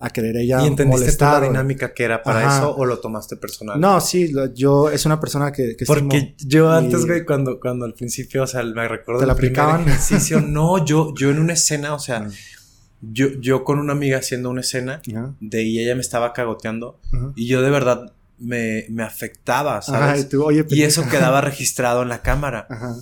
a 0.00 0.10
querer 0.10 0.36
ella 0.36 0.62
¿Y 0.62 0.68
entendiste 0.68 1.02
molestar, 1.02 1.42
la 1.42 1.48
dinámica 1.48 1.92
que 1.92 2.04
era 2.04 2.22
para 2.22 2.56
eso 2.56 2.74
o 2.76 2.84
lo 2.84 3.00
tomaste 3.00 3.36
personal? 3.36 3.80
No, 3.80 4.00
sí, 4.00 4.32
yo 4.54 4.90
es 4.90 5.04
una 5.06 5.18
persona 5.18 5.50
que... 5.50 5.76
que 5.76 5.84
Porque 5.86 6.36
yo 6.38 6.70
antes, 6.70 7.04
güey, 7.04 7.24
cuando, 7.24 7.58
cuando 7.58 7.84
al 7.84 7.94
principio, 7.94 8.44
o 8.44 8.46
sea, 8.46 8.62
me 8.62 8.86
recuerdo... 8.86 9.20
¿Te 9.20 9.26
la 9.26 9.32
aplicaban? 9.32 9.82
ejercicio, 9.82 10.40
no, 10.46 10.84
yo, 10.84 11.12
yo 11.16 11.30
en 11.30 11.40
una 11.40 11.54
escena, 11.54 11.94
o 11.94 11.98
sea, 11.98 12.28
yo, 13.00 13.28
yo 13.40 13.64
con 13.64 13.78
una 13.78 13.92
amiga 13.92 14.18
haciendo 14.18 14.50
una 14.50 14.60
escena 14.60 15.00
de 15.40 15.62
y 15.62 15.78
ella 15.80 15.94
me 15.94 16.00
estaba 16.00 16.32
cagoteando 16.32 17.00
y 17.36 17.46
yo 17.46 17.62
de 17.62 17.70
verdad 17.70 18.12
me, 18.38 18.86
me 18.88 19.02
afectaba, 19.02 19.82
¿sabes? 19.82 20.28
y 20.70 20.82
eso 20.82 21.08
quedaba 21.08 21.40
registrado 21.40 22.02
en 22.02 22.08
la 22.08 22.22
cámara. 22.22 22.66
Ajá. 22.70 22.96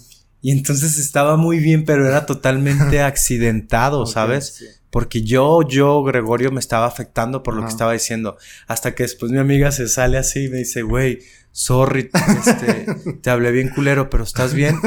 Y 0.47 0.53
entonces 0.53 0.99
estaba 0.99 1.37
muy 1.37 1.59
bien, 1.59 1.85
pero 1.85 2.07
era 2.07 2.25
totalmente 2.25 3.01
accidentado, 3.03 4.07
¿sabes? 4.07 4.81
Porque 4.97 5.23
yo, 5.23 5.61
yo, 5.61 6.03
Gregorio, 6.05 6.51
me 6.51 6.59
estaba 6.59 6.87
afectando 6.87 7.43
por 7.43 7.53
lo 7.53 7.61
que 7.61 7.69
estaba 7.69 7.93
diciendo. 7.93 8.39
Hasta 8.67 8.95
que 8.95 9.03
después 9.03 9.31
mi 9.31 9.37
amiga 9.37 9.71
se 9.71 9.89
sale 9.89 10.17
así 10.17 10.47
y 10.47 10.49
me 10.49 10.57
dice, 10.57 10.81
güey, 10.81 11.19
sorry, 11.53 12.09
este, 12.15 12.87
te 13.21 13.29
hablé 13.29 13.53
bien 13.53 13.69
culero, 13.69 14.09
pero 14.09 14.25
¿estás 14.25 14.55
bien? 14.55 14.81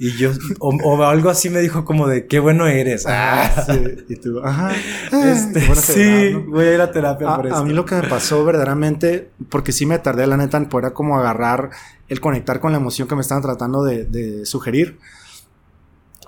Y 0.00 0.16
yo, 0.16 0.32
o, 0.58 1.04
algo 1.04 1.30
así 1.30 1.48
me 1.48 1.60
dijo 1.60 1.84
como 1.84 2.08
de, 2.08 2.26
qué 2.26 2.40
bueno 2.40 2.66
eres. 2.66 3.04
Ah, 3.06 3.64
sí. 3.68 4.04
Y 4.08 4.16
tú, 4.16 4.40
ajá. 4.40 4.72
Este, 5.12 5.60
sí, 5.76 6.34
voy 6.34 6.64
a 6.64 6.74
ir 6.74 6.80
a 6.80 6.90
terapia 6.90 7.36
por 7.36 7.46
eso. 7.46 7.54
A 7.54 7.64
mí 7.64 7.72
lo 7.72 7.84
que 7.84 7.94
me 7.94 8.08
pasó 8.08 8.44
verdaderamente, 8.44 9.30
porque 9.48 9.70
sí 9.70 9.86
me 9.86 10.00
tardé, 10.00 10.26
la 10.26 10.38
neta, 10.38 10.56
en 10.56 10.68
era 10.76 10.90
como 10.90 11.20
agarrar 11.20 11.70
el 12.08 12.18
conectar 12.18 12.58
con 12.58 12.72
la 12.72 12.78
emoción 12.78 13.06
que 13.06 13.14
me 13.14 13.20
estaban 13.20 13.44
tratando 13.44 13.84
de, 13.84 14.44
sugerir, 14.44 14.98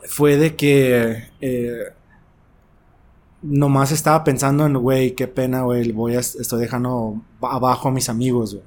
fue 0.04 0.36
de 0.36 0.54
que 0.54 1.30
eh, 1.40 1.94
nomás 3.44 3.92
estaba 3.92 4.24
pensando 4.24 4.66
en, 4.66 4.74
güey, 4.74 5.14
qué 5.14 5.28
pena, 5.28 5.62
güey, 5.62 5.92
voy 5.92 6.16
a, 6.16 6.20
estoy 6.20 6.60
dejando 6.60 7.22
abajo 7.42 7.88
a 7.88 7.92
mis 7.92 8.08
amigos, 8.08 8.54
güey. 8.54 8.66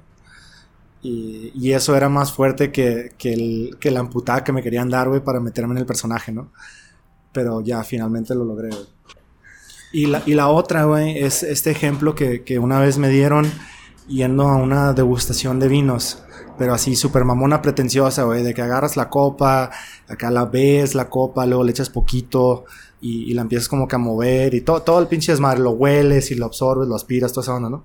Y, 1.00 1.72
eso 1.72 1.96
era 1.96 2.08
más 2.08 2.32
fuerte 2.32 2.72
que, 2.72 3.12
que, 3.18 3.90
la 3.90 4.00
amputada 4.00 4.42
que 4.44 4.52
me 4.52 4.62
querían 4.62 4.90
dar, 4.90 5.08
güey, 5.08 5.22
para 5.22 5.40
meterme 5.40 5.72
en 5.72 5.78
el 5.78 5.86
personaje, 5.86 6.32
¿no? 6.32 6.50
Pero 7.32 7.60
ya 7.60 7.84
finalmente 7.84 8.34
lo 8.34 8.44
logré, 8.44 8.68
güey. 8.68 8.86
Y 9.92 10.06
la, 10.06 10.22
y 10.26 10.34
la 10.34 10.48
otra, 10.48 10.84
güey, 10.84 11.18
es 11.18 11.42
este 11.42 11.70
ejemplo 11.70 12.14
que, 12.14 12.42
que 12.42 12.58
una 12.58 12.78
vez 12.78 12.98
me 12.98 13.08
dieron 13.08 13.50
yendo 14.08 14.48
a 14.48 14.56
una 14.56 14.92
degustación 14.92 15.60
de 15.60 15.68
vinos. 15.68 16.22
Pero 16.58 16.74
así, 16.74 16.96
súper 16.96 17.24
mamona 17.24 17.62
pretenciosa, 17.62 18.24
güey, 18.24 18.42
de 18.42 18.52
que 18.52 18.62
agarras 18.62 18.96
la 18.96 19.08
copa, 19.08 19.70
acá 20.08 20.30
la 20.32 20.44
ves, 20.46 20.96
la 20.96 21.08
copa, 21.08 21.46
luego 21.46 21.62
le 21.62 21.70
echas 21.70 21.88
poquito 21.88 22.64
y, 23.00 23.30
y 23.30 23.34
la 23.34 23.42
empiezas 23.42 23.68
como 23.68 23.86
que 23.86 23.94
a 23.94 23.98
mover 23.98 24.54
y 24.54 24.62
todo, 24.62 24.82
todo 24.82 24.98
el 24.98 25.06
pinche 25.06 25.30
desmadre, 25.30 25.60
lo 25.60 25.70
hueles 25.70 26.32
y 26.32 26.34
lo 26.34 26.46
absorbes, 26.46 26.88
lo 26.88 26.96
aspiras, 26.96 27.32
toda 27.32 27.44
esa 27.44 27.54
onda, 27.54 27.70
¿no? 27.70 27.84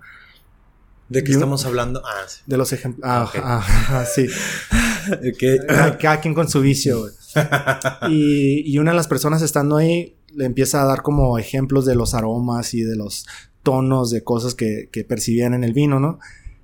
¿De 1.08 1.24
qué 1.24 1.32
Y 1.32 1.36
un- 1.36 1.42
estamos 1.42 1.66
hablando? 1.68 2.02
Ah, 2.04 2.24
sí. 2.28 2.42
De 2.48 2.58
los 2.58 2.74
ejemplos. 2.74 3.08
Ah, 3.08 3.26
Ok. 3.30 3.40
ah, 3.44 3.64
ah, 3.90 4.06
sí. 4.06 4.26
Que- 5.38 5.60
Cada, 5.68 5.98
cada 6.00 6.20
quien 6.22 6.34
con 6.34 6.50
su 6.50 6.60
vicio, 6.62 7.02
güey. 7.02 7.12
Y, 8.10 8.62
y 8.74 8.78
una 8.80 8.92
de 8.92 8.98
las 8.98 9.08
personas 9.08 9.42
estando 9.44 9.78
ahí 9.78 10.16
le 10.34 10.46
empieza 10.46 10.82
a 10.82 10.86
dar 10.86 11.04
como 11.04 11.38
ejemplos 11.38 11.86
de 11.86 11.94
los 11.96 12.16
aromas 12.16 12.74
y 12.74 12.82
de 12.82 12.96
los 12.96 13.28
tonos 13.64 14.12
de 14.12 14.24
cosas 14.24 14.56
que, 14.56 14.90
percibían 15.08 15.54
en 15.54 15.64
el 15.64 15.74
vino, 15.74 16.00
¿no? 16.00 16.20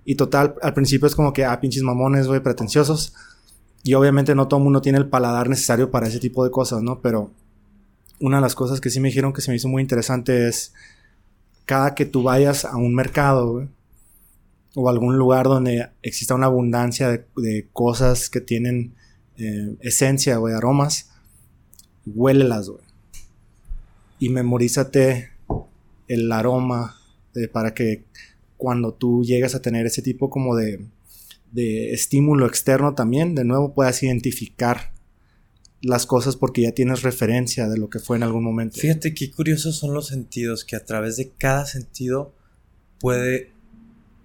Y 0.06 0.16
total, 0.16 0.56
al 0.62 0.74
principio 0.74 1.08
es 1.08 1.16
como 1.16 1.34
que, 1.34 1.46
ah, 1.46 1.60
pinches 1.60 1.84
mamones, 1.84 2.28
güey, 2.28 2.42
pretenciosos. 2.42 3.14
Y 3.84 3.94
obviamente 3.94 4.36
no 4.36 4.48
todo 4.48 4.60
el 4.60 4.66
mundo 4.66 4.82
tiene 4.82 4.98
el 4.98 5.08
paladar 5.08 5.50
necesario 5.50 5.90
para 5.90 6.08
ese 6.08 6.20
tipo 6.20 6.44
de 6.44 6.52
cosas, 6.52 6.84
¿no? 6.84 7.02
Pero 7.02 7.32
una 8.20 8.38
de 8.38 8.42
las 8.42 8.56
cosas 8.56 8.82
que 8.82 8.90
sí 8.90 9.00
me 9.00 9.08
dijeron 9.08 9.34
que 9.34 9.42
se 9.42 9.52
me 9.52 9.58
hizo 9.58 9.70
muy 9.70 9.82
interesante 9.82 10.48
es 10.48 10.74
cada 11.66 11.96
que 11.96 12.06
tú 12.06 12.24
vayas 12.24 12.66
a 12.66 12.76
un 12.76 12.94
mercado, 12.94 13.52
güey, 13.54 13.70
o 14.76 14.90
algún 14.90 15.18
lugar 15.18 15.46
donde 15.46 15.90
exista 16.02 16.36
una 16.36 16.48
abundancia 16.48 17.10
de, 17.10 17.26
de 17.38 17.70
cosas 17.72 18.30
que 18.30 18.42
tienen 18.42 18.94
eh, 19.38 19.78
esencia, 19.80 20.38
güey, 20.38 20.54
aromas, 20.54 21.12
huélelas, 22.06 22.70
güey. 22.70 22.84
Y 24.20 24.30
memorízate 24.30 25.30
el 26.10 26.30
aroma 26.32 26.98
eh, 27.36 27.48
para 27.48 27.74
que 27.74 28.04
cuando 28.58 28.94
tú 28.94 29.24
llegas 29.24 29.56
a 29.56 29.62
tener 29.62 29.86
ese 29.86 30.02
tipo 30.02 30.30
como 30.30 30.56
de, 30.56 30.86
de 31.52 31.94
estímulo 31.94 32.46
externo 32.46 32.94
también, 32.96 33.36
de 33.36 33.46
nuevo 33.46 33.74
puedas 33.74 34.04
identificar 34.04 34.92
las 35.82 36.06
cosas 36.06 36.36
porque 36.36 36.64
ya 36.64 36.74
tienes 36.74 37.04
referencia 37.04 37.70
de 37.70 37.78
lo 37.78 37.90
que 37.90 38.00
fue 38.00 38.18
en 38.18 38.24
algún 38.24 38.44
momento. 38.44 38.78
Fíjate 38.78 39.14
qué 39.14 39.32
curiosos 39.32 39.78
son 39.78 39.94
los 39.94 40.08
sentidos, 40.08 40.66
que 40.66 40.76
a 40.76 40.84
través 40.84 41.16
de 41.16 41.32
cada 41.38 41.66
sentido 41.66 42.34
puede 43.00 43.54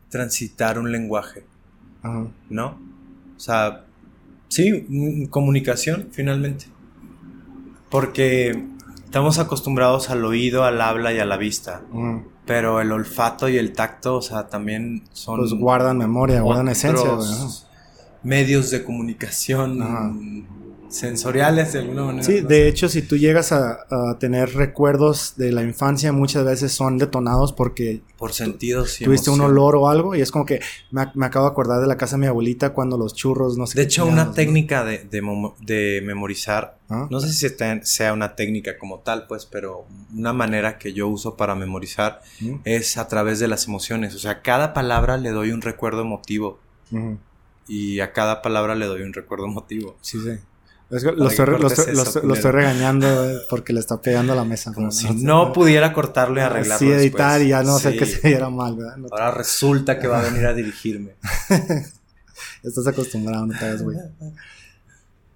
transitar 0.09 0.79
un 0.79 0.90
lenguaje, 0.90 1.44
Ajá. 2.03 2.29
¿no? 2.51 2.81
O 3.37 3.40
sea, 3.40 3.85
sí, 4.49 4.85
mm, 4.88 5.27
comunicación 5.27 6.09
finalmente. 6.11 6.66
Porque 7.90 8.61
estamos 9.14 9.38
acostumbrados 9.38 10.11
al 10.11 10.24
oído, 10.24 10.64
al 10.64 10.81
habla 10.81 11.12
y 11.12 11.20
a 11.20 11.24
la 11.24 11.37
vista, 11.37 11.83
Ajá. 11.92 12.24
pero 12.46 12.81
el 12.81 12.90
olfato 12.90 13.48
y 13.48 13.57
el 13.59 13.72
tacto, 13.72 14.16
o 14.16 14.22
sea, 14.22 14.48
también 14.48 15.05
son 15.12 15.38
Pues 15.38 15.53
guardan 15.53 15.98
memoria, 15.98 16.40
guardan 16.40 16.66
esencia, 16.66 17.12
medios 18.24 18.72
de 18.72 18.83
comunicación 18.83 19.81
Ajá. 19.81 20.12
Sensoriales 20.94 21.72
de 21.72 21.80
alguna 21.80 22.04
manera. 22.04 22.24
Sí, 22.24 22.40
de 22.40 22.68
hecho, 22.68 22.88
si 22.88 23.02
tú 23.02 23.16
llegas 23.16 23.52
a, 23.52 23.87
a 23.90 24.18
tener 24.18 24.54
recuerdos 24.54 25.35
de 25.37 25.52
la 25.52 25.62
infancia, 25.62 26.12
muchas 26.12 26.44
veces 26.44 26.72
son 26.72 26.98
detonados 26.98 27.52
porque 27.52 28.02
por 28.16 28.33
sentidos 28.33 29.00
y 29.00 29.04
tuviste 29.04 29.28
un 29.30 29.40
olor 29.40 29.76
o 29.76 29.88
algo 29.88 30.14
y 30.14 30.20
es 30.22 30.30
como 30.30 30.46
que 30.46 30.61
me, 30.90 31.11
me 31.14 31.26
acabo 31.26 31.46
de 31.46 31.52
acordar 31.52 31.80
de 31.80 31.87
la 31.87 31.96
casa 31.96 32.16
de 32.16 32.20
mi 32.20 32.26
abuelita 32.26 32.72
cuando 32.72 32.96
los 32.96 33.14
churros, 33.14 33.59
no 33.59 33.66
sé 33.66 33.76
De 33.78 33.83
qué 33.83 33.87
hecho, 33.87 34.07
una 34.07 34.26
¿no? 34.26 34.33
técnica 34.33 34.85
de, 34.85 35.04
de 35.04 36.00
memorizar, 36.02 36.78
¿Ah? 36.88 37.09
no 37.11 37.20
sé 37.20 37.33
si 37.33 37.54
sea 37.83 38.12
una 38.12 38.35
técnica 38.37 38.78
como 38.78 39.00
tal, 39.00 39.26
pues, 39.26 39.46
pero 39.46 39.87
una 40.14 40.33
manera 40.33 40.78
que 40.78 40.92
yo 40.92 41.09
uso 41.09 41.37
para 41.37 41.54
memorizar 41.54 42.22
¿Mm? 42.40 42.57
es 42.64 42.96
a 42.96 43.09
través 43.09 43.40
de 43.40 43.48
las 43.48 43.66
emociones. 43.66 44.14
O 44.14 44.18
sea, 44.18 44.42
cada 44.42 44.72
palabra 44.72 45.16
le 45.16 45.30
doy 45.30 45.50
un 45.50 45.61
recuerdo 45.62 46.02
emotivo 46.02 46.59
y 47.66 48.00
a 48.00 48.12
cada 48.12 48.42
palabra 48.42 48.74
le 48.74 48.87
doy 48.87 49.02
un 49.02 49.12
recuerdo 49.12 49.46
emotivo. 49.46 49.96
Sí, 50.00 50.18
sí. 50.20 50.38
Es 50.90 51.03
que 51.03 51.12
lo, 51.12 51.29
estoy, 51.29 51.47
lo 51.59 51.66
eso, 51.68 52.20
lo 52.23 52.35
estoy 52.35 52.51
regañando 52.53 53.07
eh, 53.31 53.38
porque 53.51 53.73
le 53.73 53.81
está 53.81 54.01
pegando 54.01 54.33
a 54.35 54.37
la 54.37 54.44
mesa. 54.44 54.73
Como 54.73 54.87
¿no? 54.87 54.92
si 54.92 55.12
no 55.14 55.53
pudiera 55.53 55.92
cortarlo 55.92 56.38
y 56.38 56.42
arreglarlo 56.42 56.79
Sí, 56.79 56.92
editar 56.92 57.40
después. 57.40 57.47
y 57.47 57.49
ya 57.49 57.62
no 57.62 57.79
sé 57.79 57.92
Sí. 57.92 57.99
que 57.99 58.07
se 58.07 58.29
viera 58.29 58.51
mal, 58.51 58.77
¿verdad? 58.77 58.97
No- 58.99 59.09
Ahora 59.11 59.31
resulta 59.33 59.99
que 59.99 60.07
va 60.07 60.20
a 60.20 60.25
venir 60.31 60.47
a 60.47 60.53
dirigirme. 60.55 61.12
estás 62.62 62.87
acostumbrado, 62.87 63.47
no 63.47 63.59
te 63.59 63.64
hagas, 63.64 63.83
güey. 63.83 63.97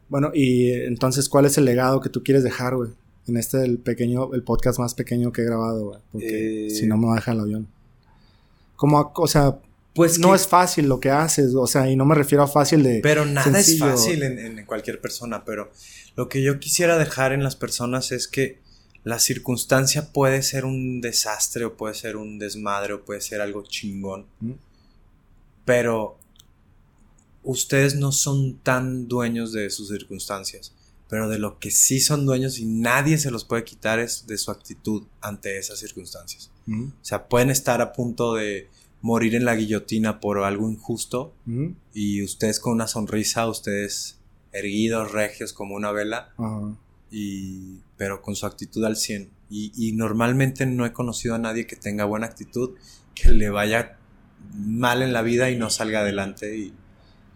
Bueno, 0.08 0.30
y 0.34 0.70
entonces, 0.72 1.28
¿cuál 1.28 1.44
es 1.46 1.58
el 1.58 1.64
legado 1.64 2.00
que 2.00 2.08
tú 2.08 2.22
quieres 2.22 2.42
dejar, 2.44 2.76
güey? 2.76 2.90
En 3.26 3.36
este, 3.36 3.62
el 3.64 3.78
pequeño, 3.78 4.32
el 4.34 4.42
podcast 4.42 4.78
más 4.78 4.94
pequeño 4.94 5.32
que 5.32 5.42
he 5.42 5.44
grabado, 5.44 5.84
güey. 5.86 5.98
Porque 6.12 6.66
Eh. 6.66 6.70
si 6.70 6.86
no 6.86 6.96
me 6.96 7.06
va 7.06 7.12
a 7.12 7.16
dejar 7.16 7.34
el 7.34 7.40
avión. 7.40 7.68
Como, 8.76 9.12
o 9.14 9.26
sea, 9.26 9.56
Pues 9.98 10.18
no 10.18 10.30
que- 10.30 10.36
es 10.36 10.46
fácil 10.48 10.86
lo 10.88 10.98
que 11.00 11.10
haces, 11.10 11.54
o 11.54 11.66
sea, 11.66 11.90
y 11.90 11.96
no 11.96 12.04
me 12.06 12.14
refiero 12.14 12.42
a 12.42 12.48
fácil 12.48 12.82
de... 12.82 13.00
Pero 13.02 13.24
nada 13.26 13.44
sencillo. 13.52 13.86
es 13.86 13.92
fácil 14.00 14.22
en, 14.22 14.38
en 14.58 14.64
cualquier 14.64 15.00
persona, 15.00 15.44
pero 15.44 15.70
lo 16.16 16.28
que 16.28 16.42
yo 16.42 16.58
quisiera 16.60 16.96
dejar 16.98 17.32
en 17.32 17.42
las 17.42 17.56
personas 17.56 18.12
es 18.12 18.28
que 18.28 18.60
la 19.04 19.18
circunstancia 19.18 20.12
puede 20.12 20.42
ser 20.42 20.64
un 20.64 21.00
desastre 21.00 21.64
o 21.64 21.76
puede 21.76 21.94
ser 21.94 22.16
un 22.16 22.38
desmadre 22.38 22.94
o 22.94 23.04
puede 23.04 23.20
ser 23.20 23.40
algo 23.40 23.62
chingón, 23.64 24.26
¿Mm? 24.40 24.52
pero 25.64 26.18
ustedes 27.42 27.94
no 27.94 28.12
son 28.12 28.58
tan 28.58 29.08
dueños 29.08 29.52
de 29.52 29.70
sus 29.70 29.88
circunstancias, 29.88 30.72
pero 31.08 31.28
de 31.28 31.38
lo 31.38 31.58
que 31.58 31.70
sí 31.70 32.00
son 32.00 32.26
dueños 32.26 32.58
y 32.58 32.66
nadie 32.66 33.18
se 33.18 33.30
los 33.30 33.44
puede 33.44 33.64
quitar 33.64 33.98
es 33.98 34.26
de 34.26 34.36
su 34.36 34.50
actitud 34.50 35.04
ante 35.20 35.58
esas 35.58 35.78
circunstancias. 35.78 36.50
¿Mm? 36.66 36.88
O 36.88 36.92
sea, 37.04 37.28
pueden 37.28 37.50
estar 37.50 37.80
a 37.80 37.92
punto 37.92 38.34
de 38.34 38.68
morir 39.00 39.34
en 39.34 39.44
la 39.44 39.54
guillotina 39.54 40.20
por 40.20 40.38
algo 40.38 40.70
injusto, 40.70 41.32
y 41.94 42.22
ustedes 42.22 42.60
con 42.60 42.72
una 42.74 42.86
sonrisa, 42.88 43.46
ustedes 43.48 44.18
erguidos, 44.52 45.12
regios 45.12 45.52
como 45.52 45.74
una 45.76 45.92
vela, 45.92 46.30
y, 47.10 47.80
pero 47.96 48.20
con 48.22 48.34
su 48.36 48.46
actitud 48.46 48.84
al 48.84 48.96
100. 48.96 49.30
Y, 49.50 49.72
y 49.76 49.92
normalmente 49.92 50.66
no 50.66 50.84
he 50.84 50.92
conocido 50.92 51.34
a 51.34 51.38
nadie 51.38 51.66
que 51.66 51.76
tenga 51.76 52.04
buena 52.04 52.26
actitud, 52.26 52.72
que 53.14 53.30
le 53.30 53.48
vaya 53.50 53.96
mal 54.54 55.02
en 55.02 55.12
la 55.12 55.22
vida 55.22 55.50
y 55.50 55.56
no 55.58 55.70
salga 55.70 56.00
adelante 56.00 56.56
y, 56.56 56.74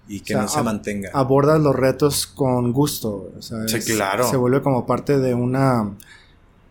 y 0.09 0.21
que 0.21 0.35
O 0.35 0.39
sea, 0.39 0.43
no 0.43 0.49
se 0.49 0.63
mantenga. 0.63 1.11
Abordas 1.15 1.61
los 1.61 1.75
retos 1.75 2.27
con 2.27 2.73
gusto, 2.73 3.19
güey, 3.19 3.39
o 3.39 3.43
sea, 3.43 3.67
Sí, 3.69 3.81
claro. 3.95 4.29
Se 4.29 4.37
vuelve 4.37 4.61
como 4.63 4.85
parte 4.87 5.19
de 5.19 5.33
una, 5.35 5.91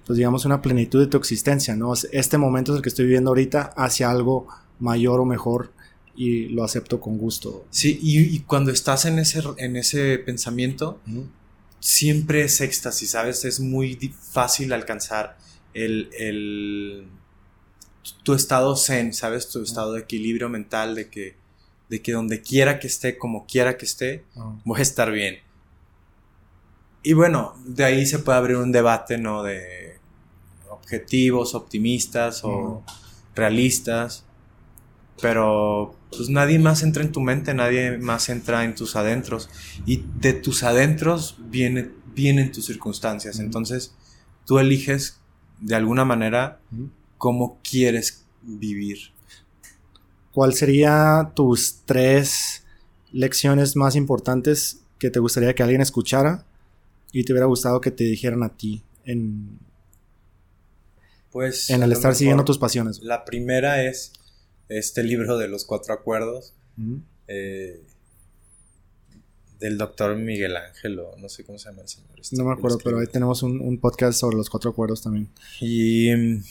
pues 0.05 0.17
digamos, 0.17 0.45
una 0.45 0.61
plenitud 0.61 0.99
de 0.99 1.07
tu 1.07 1.17
existencia, 1.17 1.75
¿no? 1.75 1.93
Es- 1.93 2.07
Este 2.11 2.37
momento 2.37 2.73
es 2.73 2.77
el 2.77 2.83
que 2.83 2.89
estoy 2.89 3.05
viviendo 3.05 3.31
ahorita 3.31 3.73
hacia 3.77 4.11
algo 4.11 4.47
mayor 4.81 5.21
o 5.21 5.25
mejor 5.25 5.71
y 6.15 6.47
lo 6.49 6.65
acepto 6.65 6.99
con 6.99 7.17
gusto. 7.17 7.65
Sí, 7.69 7.97
y, 8.01 8.19
y 8.35 8.39
cuando 8.41 8.71
estás 8.71 9.05
en 9.05 9.17
ese, 9.19 9.41
en 9.57 9.77
ese 9.77 10.17
pensamiento, 10.17 10.99
siempre 11.79 12.41
es 12.43 12.59
éxtasis, 12.59 13.11
¿sabes? 13.11 13.45
Es 13.45 13.59
muy 13.61 13.95
fácil 14.31 14.73
alcanzar 14.73 15.37
el, 15.73 16.09
el- 16.19 17.07
tu 18.23 18.33
estado 18.33 18.75
zen, 18.75 19.13
¿sabes? 19.13 19.47
Tu 19.49 19.61
estado 19.63 19.93
de 19.93 20.01
equilibrio 20.01 20.49
mental, 20.49 20.95
de 20.95 21.09
que, 21.09 21.35
de 21.89 22.01
que 22.01 22.11
donde 22.11 22.41
quiera 22.41 22.79
que 22.79 22.87
esté, 22.87 23.17
como 23.17 23.45
quiera 23.45 23.77
que 23.77 23.85
esté, 23.85 24.25
Ah. 24.35 24.53
voy 24.65 24.79
a 24.79 24.81
estar 24.81 25.11
bien. 25.11 25.37
Y 27.03 27.13
bueno, 27.13 27.55
de 27.65 27.83
ahí 27.83 28.05
se 28.05 28.19
puede 28.19 28.37
abrir 28.37 28.57
un 28.57 28.71
debate, 28.71 29.17
¿no? 29.17 29.41
De 29.43 29.97
objetivos 30.69 31.55
optimistas 31.55 32.41
o 32.43 32.83
realistas. 33.35 34.23
Pero 35.21 35.95
pues 36.09 36.29
nadie 36.29 36.59
más 36.59 36.83
entra 36.83 37.03
en 37.03 37.11
tu 37.11 37.21
mente, 37.21 37.53
nadie 37.53 37.97
más 37.97 38.29
entra 38.29 38.63
en 38.63 38.75
tus 38.75 38.95
adentros. 38.95 39.49
Y 39.85 40.03
de 40.19 40.33
tus 40.33 40.63
adentros 40.63 41.37
viene, 41.39 41.91
vienen 42.15 42.51
tus 42.51 42.65
circunstancias. 42.65 43.39
Entonces 43.39 43.93
tú 44.45 44.59
eliges 44.59 45.19
de 45.59 45.75
alguna 45.75 46.05
manera 46.05 46.59
cómo 47.17 47.59
quieres 47.63 48.25
vivir. 48.41 48.97
¿Cuál 50.33 50.53
sería 50.53 51.31
tus 51.35 51.81
tres 51.85 52.63
lecciones 53.11 53.75
más 53.75 53.95
importantes 53.95 54.81
que 54.97 55.09
te 55.09 55.19
gustaría 55.19 55.53
que 55.53 55.63
alguien 55.63 55.81
escuchara 55.81 56.45
y 57.11 57.23
te 57.23 57.33
hubiera 57.33 57.45
gustado 57.45 57.81
que 57.81 57.91
te 57.91 58.05
dijeran 58.05 58.43
a 58.43 58.49
ti 58.49 58.83
en, 59.03 59.59
Pues 61.31 61.69
en 61.69 61.83
el 61.83 61.91
estar 61.91 62.15
siguiendo 62.15 62.45
tus 62.45 62.57
pasiones? 62.57 63.01
La 63.01 63.25
primera 63.25 63.83
es 63.83 64.13
este 64.77 65.03
libro 65.03 65.37
de 65.37 65.47
los 65.47 65.65
cuatro 65.65 65.93
acuerdos. 65.93 66.53
Eh, 67.27 67.83
del 69.59 69.77
doctor 69.77 70.15
Miguel 70.15 70.55
Ángel, 70.57 70.99
o 70.99 71.15
no 71.17 71.29
sé 71.29 71.43
cómo 71.43 71.59
se 71.59 71.69
llama 71.69 71.83
el 71.83 71.87
señor. 71.87 72.19
este 72.19 72.35
No 72.35 72.45
me 72.45 72.53
acuerdo, 72.53 72.79
pero 72.83 72.97
ahí 72.99 73.05
tenemos 73.07 73.43
un, 73.43 73.61
un 73.61 73.77
podcast 73.79 74.19
sobre 74.19 74.35
los 74.37 74.49
cuatro 74.49 74.71
acuerdos 74.71 75.03
también. 75.03 75.29
Y 75.59 76.09
mm, 76.15 76.43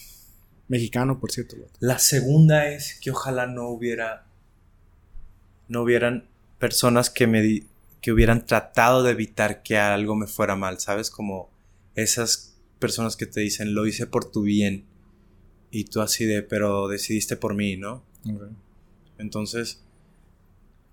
Mexicano, 0.69 1.19
por 1.19 1.33
cierto. 1.33 1.57
la 1.81 1.99
segunda 1.99 2.69
es 2.69 2.99
que 3.01 3.11
ojalá 3.11 3.47
no 3.49 3.69
hubiera, 3.69 4.27
no 5.67 5.83
hubieran 5.83 6.29
personas 6.61 7.11
que 7.11 7.27
me 7.27 7.43
di- 7.43 7.67
que 8.01 8.13
hubieran 8.13 8.47
tratado 8.47 9.03
de 9.03 9.11
evitar 9.11 9.63
que 9.65 9.77
algo 9.77 10.15
me 10.15 10.27
fuera 10.29 10.55
mal, 10.55 10.79
¿sabes? 10.79 11.11
Como 11.11 11.51
esas 11.97 12.57
personas 12.79 13.17
que 13.17 13.27
te 13.27 13.41
dicen, 13.41 13.75
lo 13.75 13.87
hice 13.87 14.07
por 14.07 14.31
tu 14.31 14.43
bien, 14.43 14.87
Y 15.73 15.85
tú 15.85 16.01
así 16.01 16.25
de, 16.25 16.43
pero 16.43 16.89
decidiste 16.89 17.37
por 17.37 17.55
mí, 17.55 17.77
¿no? 17.77 18.05
Entonces, 19.19 19.81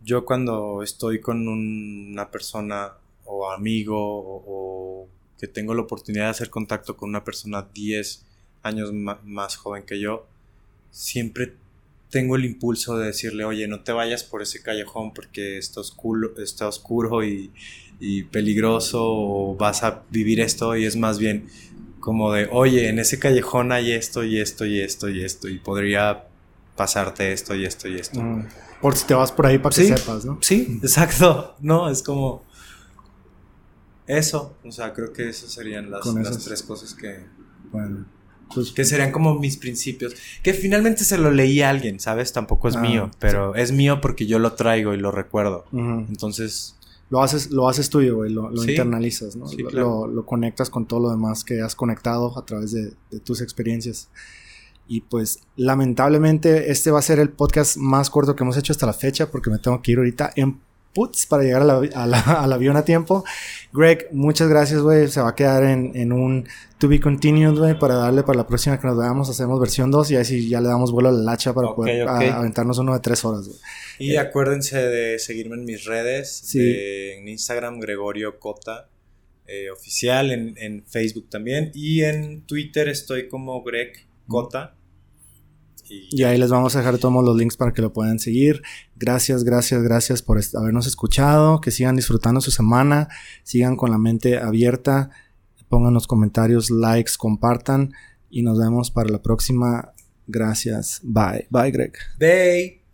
yo 0.03 0.25
cuando 0.25 0.83
estoy 0.83 1.19
con 1.19 1.47
una 1.47 2.29
persona 2.31 2.93
o 3.25 3.51
amigo 3.51 3.97
o, 3.97 5.07
que 5.39 5.47
tengo 5.47 5.75
la 5.75 5.81
oportunidad 5.81 6.25
de 6.25 6.31
hacer 6.31 6.49
contacto 6.49 6.97
con 6.97 7.09
una 7.09 7.23
persona 7.23 7.67
10 7.73 8.25
años 8.63 8.91
más 8.91 9.55
joven 9.55 9.83
que 9.83 9.99
yo, 9.99 10.25
siempre 10.89 11.53
tengo 12.09 12.35
el 12.35 12.45
impulso 12.45 12.97
de 12.97 13.07
decirle, 13.07 13.45
oye, 13.45 13.67
no 13.67 13.81
te 13.81 13.91
vayas 13.91 14.23
por 14.23 14.41
ese 14.41 14.61
callejón 14.63 15.13
porque 15.13 15.57
está 15.57 15.81
oscuro, 15.81 16.33
está 16.39 16.67
oscuro 16.67 17.23
y, 17.23 17.51
y 17.99 18.23
peligroso 18.23 19.03
o 19.03 19.55
vas 19.55 19.83
a 19.83 20.03
vivir 20.09 20.39
esto 20.39 20.75
y 20.75 20.85
es 20.85 20.95
más 20.95 21.19
bien 21.19 21.47
como 21.99 22.31
de, 22.31 22.47
oye, 22.51 22.89
en 22.89 22.99
ese 22.99 23.19
callejón 23.19 23.71
hay 23.71 23.91
esto 23.91 24.23
y 24.23 24.39
esto 24.39 24.65
y 24.65 24.79
esto 24.79 25.09
y 25.09 25.23
esto 25.23 25.49
y 25.49 25.59
podría 25.59 26.26
pasarte 26.77 27.33
esto 27.33 27.53
y 27.55 27.65
esto 27.65 27.89
y 27.89 27.95
esto. 27.95 28.21
Mm. 28.21 28.45
Por 28.81 28.95
si 28.95 29.05
te 29.05 29.13
vas 29.13 29.33
por 29.33 29.47
ahí 29.47 29.57
para 29.57 29.75
que 29.75 29.83
sepas, 29.83 30.23
¿no? 30.23 30.37
Sí, 30.41 30.79
exacto. 30.81 31.55
No, 31.59 31.89
es 31.89 32.01
como 32.01 32.43
eso. 34.05 34.55
O 34.63 34.71
sea, 34.71 34.93
creo 34.93 35.11
que 35.11 35.27
esas 35.27 35.51
serían 35.51 35.91
las, 35.91 36.05
las 36.05 36.45
tres 36.45 36.63
cosas 36.63 36.93
que... 36.93 37.25
Bueno. 37.71 38.05
Pues, 38.53 38.71
que 38.71 38.85
serían 38.85 39.11
como 39.11 39.37
mis 39.37 39.57
principios. 39.57 40.15
Que 40.41 40.53
finalmente 40.53 41.03
se 41.03 41.17
lo 41.17 41.31
leí 41.31 41.61
a 41.61 41.69
alguien, 41.69 41.99
¿sabes? 41.99 42.31
Tampoco 42.31 42.69
es 42.69 42.77
ah, 42.77 42.81
mío, 42.81 43.11
pero 43.19 43.55
es 43.55 43.73
mío 43.73 43.99
porque 43.99 44.25
yo 44.25 44.39
lo 44.39 44.53
traigo 44.53 44.93
y 44.93 44.97
lo 44.97 45.11
recuerdo. 45.11 45.65
Entonces... 45.73 46.75
Lo 47.09 47.23
haces, 47.23 47.51
lo 47.51 47.69
haces 47.69 47.89
tuyo, 47.89 48.17
güey, 48.17 48.33
lo, 48.33 48.51
internalizas, 48.53 49.37
¿no? 49.37 49.45
lo, 49.71 50.25
conectas 50.25 50.69
con 50.69 50.85
todo 50.87 50.99
lo 50.99 51.09
demás 51.09 51.45
que 51.45 51.61
has 51.61 51.73
conectado 51.73 52.37
a 52.37 52.43
través 52.43 52.73
de, 52.73 52.91
de 53.11 53.21
tus 53.21 53.39
experiencias. 53.39 54.09
Y 54.87 55.01
pues 55.01 55.39
lamentablemente 55.55 56.71
este 56.71 56.91
va 56.91 56.99
a 56.99 57.01
ser 57.01 57.19
el 57.19 57.29
podcast 57.29 57.77
más 57.77 58.09
corto 58.09 58.35
que 58.35 58.43
hemos 58.43 58.57
hecho 58.57 58.73
hasta 58.73 58.85
la 58.85 58.93
fecha 58.93 59.29
porque 59.29 59.49
me 59.49 59.59
tengo 59.59 59.81
que 59.81 59.91
ir 59.91 59.97
ahorita 59.97 60.31
en 60.35 60.59
puts 60.97 61.27
para 61.27 61.43
llegar 61.43 61.61
al 61.95 62.53
avión 62.53 62.75
a 62.75 62.83
tiempo. 62.83 63.23
Greg, 63.71 64.07
muchas 64.11 64.49
gracias, 64.49 64.81
güey. 64.81 65.07
Se 65.07 65.21
va 65.21 65.29
a 65.29 65.35
quedar 65.35 65.63
en, 65.63 66.11
un 66.11 66.47
to 66.79 66.87
be 66.87 66.99
continued, 66.99 67.57
güey, 67.57 67.77
para 67.77 67.95
darle 67.95 68.23
para 68.23 68.37
la 68.37 68.47
próxima 68.47 68.79
que 68.79 68.87
nos 68.87 68.97
veamos. 68.97 69.29
Hacemos 69.29 69.59
versión 69.59 69.91
2 69.91 70.11
y 70.11 70.15
así 70.15 70.49
ya 70.49 70.59
le 70.59 70.69
damos 70.69 70.91
vuelo 70.91 71.09
a 71.09 71.11
la 71.11 71.21
lacha 71.21 71.53
para 71.53 71.75
poder 71.75 72.07
aventarnos 72.07 72.79
uno 72.79 72.93
de 72.93 72.99
tres 72.99 73.23
horas, 73.23 73.47
güey. 73.47 73.59
Y 73.99 74.15
acuérdense 74.15 74.77
de 74.77 75.19
seguirme 75.19 75.55
en 75.55 75.65
mis 75.65 75.85
redes. 75.85 76.31
Sí. 76.45 76.59
en 76.61 77.27
Instagram, 77.27 77.79
Gregorio 77.79 78.39
Cota. 78.39 78.89
Eh, 79.49 79.69
oficial, 79.69 80.31
en, 80.31 80.55
en, 80.57 80.83
Facebook 80.85 81.29
también. 81.29 81.71
Y 81.73 82.01
en 82.01 82.41
Twitter 82.41 82.89
estoy 82.89 83.29
como 83.29 83.63
Greg 83.63 83.93
Cota. 84.27 84.75
Y, 85.89 86.23
ahí 86.23 86.37
les 86.37 86.49
vamos 86.49 86.75
a 86.75 86.79
dejar 86.79 86.97
todos 86.97 87.23
los 87.23 87.37
links 87.37 87.57
para 87.57 87.73
que 87.73 87.81
lo 87.81 87.93
puedan 87.93 88.19
seguir. 88.19 88.61
Gracias, 88.95 89.43
gracias, 89.43 89.83
gracias 89.83 90.21
por 90.21 90.39
habernos 90.55 90.87
escuchado. 90.87 91.61
Que 91.61 91.71
sigan 91.71 91.95
disfrutando 91.95 92.41
su 92.41 92.51
semana. 92.51 93.07
Sigan 93.43 93.75
con 93.75 93.91
la 93.91 93.97
mente 93.97 94.37
abierta. 94.37 95.09
Pongan 95.69 95.93
los 95.93 96.07
comentarios, 96.07 96.69
likes, 96.69 97.13
compartan. 97.17 97.93
Y 98.29 98.41
nos 98.41 98.59
vemos 98.59 98.91
para 98.91 99.09
la 99.09 99.21
próxima. 99.21 99.93
Gracias. 100.27 101.01
Bye. 101.03 101.47
Bye, 101.49 101.71
Greg. 101.71 101.93
Bye. 102.19 102.86